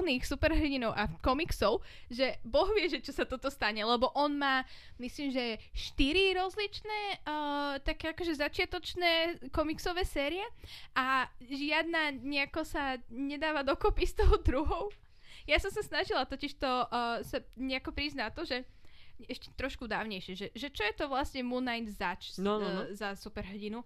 [0.00, 4.64] oných superhrdinov a komiksov, že Boh vie, že čo sa toto stane, lebo on má,
[4.96, 10.44] myslím, že štyri rozličné uh, také akože začiatočné komiksové série
[10.96, 14.88] a žiadna nejako sa nedáva dokopy s tou druhou.
[15.44, 18.62] Ja som sa snažila totiž to uh, sa nejako prísť na to, že
[19.22, 22.82] ešte trošku dávnejšie, že, že čo je to vlastne Moon Knight zač No, no, no.
[22.86, 23.82] uh, za superhrdinu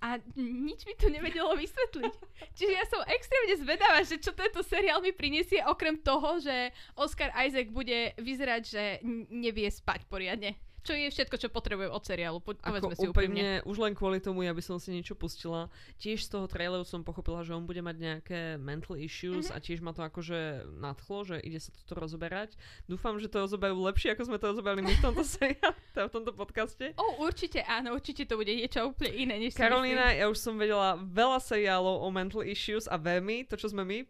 [0.00, 2.12] a nič mi to nevedelo vysvetliť.
[2.56, 7.28] Čiže ja som extrémne zvedavá, že čo tento seriál mi prinesie, okrem toho, že Oscar
[7.36, 8.84] Isaac bude vyzerať, že
[9.28, 10.56] nevie spať poriadne.
[10.82, 13.60] Čo je všetko, čo potrebujem od seriálu, po- povedzme si úprimne.
[13.60, 15.68] úplne, už len kvôli tomu, ja by som si niečo pustila.
[15.96, 19.52] Tiež z toho traileru som pochopila, že on bude mať nejaké mental issues Mhm.
[19.52, 20.40] a tiež ma to akože
[20.74, 22.56] nadchlo, že ide sa toto rozoberať.
[22.84, 26.12] Dúfam, že to rozoberajú lepšie, ako sme to rozoberali my v tomto seriále, teda v
[26.12, 26.84] tomto podcaste.
[26.94, 29.52] O, určite áno, určite to bude niečo úplne iné, než.
[29.52, 33.82] Karolína, ja už som vedela veľa seriálov o mental issues a veľmi, to, čo sme
[33.82, 34.08] my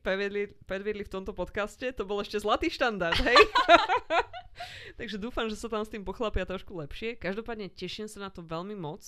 [0.63, 3.35] predviedli v tomto podcaste, to bol ešte zlatý štandard, hej?
[4.99, 7.17] Takže dúfam, že sa tam s tým pochlapia trošku lepšie.
[7.17, 9.01] Každopádne teším sa na to veľmi moc.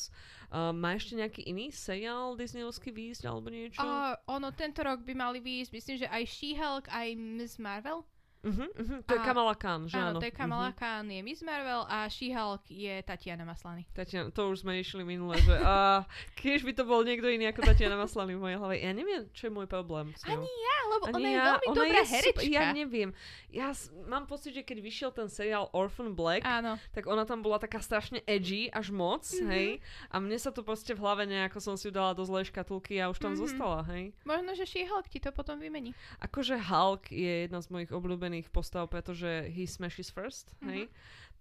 [0.48, 3.80] Uh, má ešte nejaký iný seriál Disneyovský výjsť alebo niečo?
[3.80, 8.05] A ono, tento rok by mali výjsť, myslím, že aj She-Hulk, aj Miss Marvel.
[8.43, 8.99] Uh-huh, uh-huh.
[9.01, 10.09] To je A- Kamala Khan, že áno?
[10.09, 10.76] Áno, to je Kamala Mhm.
[10.76, 13.86] Khan, je Miss Marvel a She-Hulk je Tatiana Maslany.
[13.88, 16.03] Tatiana, to už sme riešili minule, že uh,
[16.34, 18.74] keď by to bol niekto iný ako Tatiana Maslany v mojej hlave.
[18.78, 20.36] Ja neviem, čo je môj problém s ňou.
[20.36, 22.43] Ani ja, lebo Ani ona je ja, veľmi ona dobrá je herečka.
[22.45, 23.11] Ja neviem.
[23.49, 26.82] Ja s- mám pocit, že keď vyšiel ten seriál Orphan Black, Áno.
[26.90, 29.47] tak ona tam bola taká strašne edgy, až moc, Mhm.
[29.47, 29.68] hej.
[30.09, 32.99] A mne sa to proste v hlave nejako som si ju dala do zlej škatulky
[32.99, 33.38] a už tam Mhm.
[33.38, 34.11] zostala, hej.
[34.24, 35.95] Možno, že She-Hulk ti to potom vymení.
[36.18, 40.88] Akože Hulk je jedna z mojich obľúbených postav, pretože he smashes first, hej.
[40.88, 40.92] Mhm.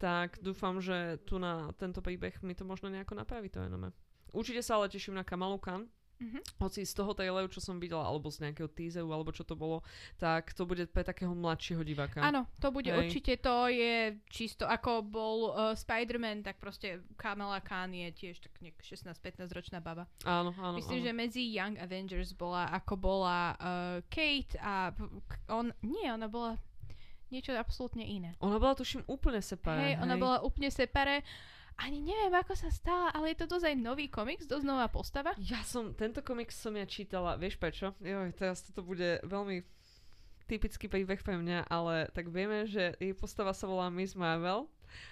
[0.01, 3.93] tak dúfam, že tu na tento príbeh mi to možno nejako napraví to anime.
[4.33, 5.85] Určite sa ale teším na Kamalu Khan,
[6.21, 6.37] Mhm.
[6.61, 9.81] hoci z toho traileru, čo som videla, alebo z nejakého teaseru, alebo čo to bolo,
[10.21, 12.21] tak to bude pre takého mladšieho diváka.
[12.21, 13.09] Áno, to bude Hej.
[13.09, 18.53] určite, to je čisto ako bol uh, Spider-Man, tak proste Kamala Khan je tiež tak
[18.61, 20.05] nejak 16-15 ročná baba.
[20.21, 20.77] Áno, áno.
[20.77, 21.07] Myslím, áno.
[21.09, 24.93] že medzi Young Avengers bola ako bola uh, Kate a
[25.49, 26.53] on, nie, ona bola
[27.31, 28.35] niečo absolútne iné.
[28.43, 29.95] Ona bola tuším úplne separé.
[29.95, 31.23] Hej, ona bola úplne separé.
[31.79, 35.33] Ani neviem, ako sa stala, ale je to dosť aj nový komiks, dosť nová postava.
[35.39, 37.95] Ja som, tento komiks som ja čítala, vieš prečo?
[38.03, 39.63] Joj, teraz toto bude veľmi
[40.51, 44.67] typický príbeh pre mňa, ale tak vieme, že jej postava sa volá Miss Marvel.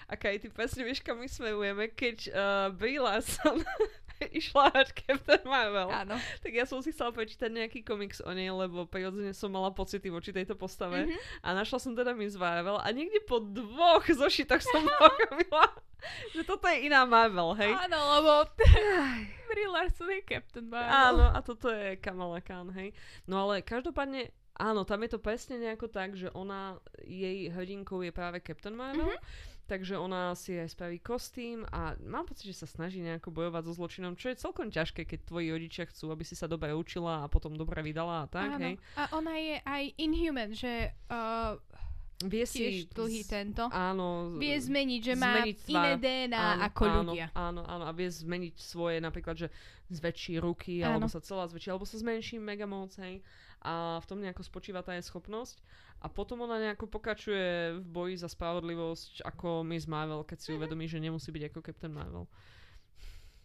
[0.10, 3.62] A kaj ty presne vieš, kam my smerujeme, keď uh, Brie Larson
[4.40, 5.88] išla hrať Captain Marvel.
[5.88, 6.20] Áno.
[6.44, 10.12] Tak ja som si chcela prečítať nejaký komiks o nej, lebo prirodzene som mala pocity
[10.12, 11.08] voči tejto postave.
[11.08, 11.16] Mhm.
[11.44, 15.72] A našla som teda Miss Marvel a niekde po dvoch zošitoch som pochopila,
[16.36, 17.72] že toto je iná Marvel, hej?
[17.72, 18.32] Áno, lebo
[19.50, 20.92] Brie Larson je Captain Marvel.
[20.92, 22.92] Áno, a toto je Kamala Khan, hej.
[23.26, 28.12] No ale každopádne, áno, tam je to presne nejako tak, že ona, jej hrdinkou je
[28.12, 29.12] práve Captain Marvel,
[29.70, 33.74] takže ona si aj spraví kostým a mám pocit, že sa snaží nejako bojovať so
[33.78, 37.30] zločinom, čo je celkom ťažké, keď tvoji rodičia chcú, aby si sa dobre učila a
[37.30, 38.66] potom dobre vydala a tak, Áno.
[38.66, 38.76] hej.
[38.98, 41.62] A ona je aj Inhuman, že uh,
[42.20, 42.84] Vie si...
[42.92, 43.64] dlhý tento.
[43.72, 44.36] Áno.
[44.36, 45.72] Vie zmeniť, že má zmeniť tvár.
[45.72, 47.28] iné DNA ako áno, ľudia.
[47.32, 49.48] Áno, áno, a vie zmeniť svoje, napríklad, že
[49.88, 51.00] zväčší ruky, Áno.
[51.00, 53.24] alebo sa celá zväčší, alebo sa zmenší mega moc, hej.
[53.60, 55.64] A v tom nejako spočíva tá jej schopnosť.
[56.00, 60.44] A potom ona nejako pokračuje v boji za spravodlivosť ako Miss Marvel, keď Mhm.
[60.44, 62.28] si uvedomí, že nemusí byť ako Captain Marvel.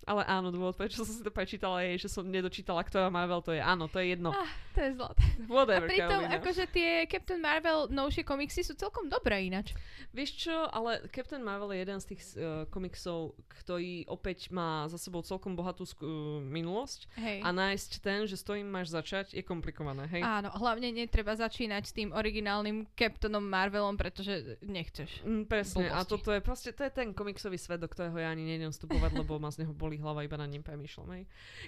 [0.05, 3.57] Ale áno, dôvod, prečo som si to prečítala, je, že som nedočítala, ktorá Marvel to
[3.57, 3.61] je.
[3.61, 4.37] Áno, to je jedno.
[4.37, 5.25] Ah, to je zlaté.
[5.25, 6.37] A Whatever, pritom, Karolina.
[6.41, 9.73] akože tie Captain Marvel novšie komiksy sú celkom dobré ináč.
[10.13, 13.35] Vieš čo, ale Captain Marvel je jeden z tých uh, komiksov,
[13.65, 17.39] ktorý opäť má za sebou celkom bohatú sk- uh, minulosť Hej.
[17.43, 20.21] a nájsť ten, že s ktorým máš začať, je komplikované, hej?
[20.21, 25.25] Áno, hlavne netreba začínať s tým originálnym Captainom Marvelom, pretože nechceš.
[25.25, 26.11] Mm, presne, a Blbosti.
[26.13, 29.41] toto je proste, to je ten komiksový svet, do ktorého ja ani nejdem vstupovať, lebo
[29.41, 31.25] ma z neho boli hlava, iba na ním premýšľam, hej.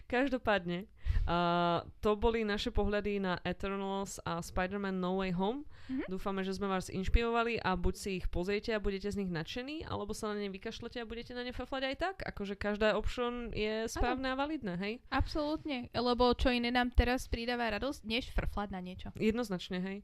[0.08, 0.86] Každopádne,
[1.26, 5.68] uh, to boli naše pohľady na Eternals a Spider-Man No Way Home.
[5.86, 6.04] Mhm.
[6.10, 9.86] Dúfame, že sme vás inšpirovali a buď si ich pozriete a budete z nich nadšení,
[9.86, 12.16] alebo sa na ne vykašlete a budete na ne faflať aj tak.
[12.26, 14.94] Akože každá option je správne a validné, hej?
[15.10, 19.08] Absolútne, lebo čo iné nám teraz pridáva radosť, než frflať na niečo.
[19.14, 19.98] Jednoznačne, hej.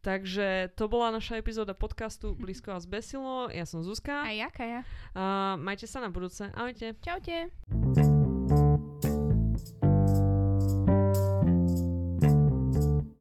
[0.00, 3.52] Takže to bola naša epizóda podcastu Blízko a zbesilo.
[3.52, 4.24] Ja som Zuzka.
[4.24, 4.48] A ja?
[5.14, 6.48] A majte sa na budúce.
[6.56, 6.96] Ahojte.
[7.04, 8.17] Čaute.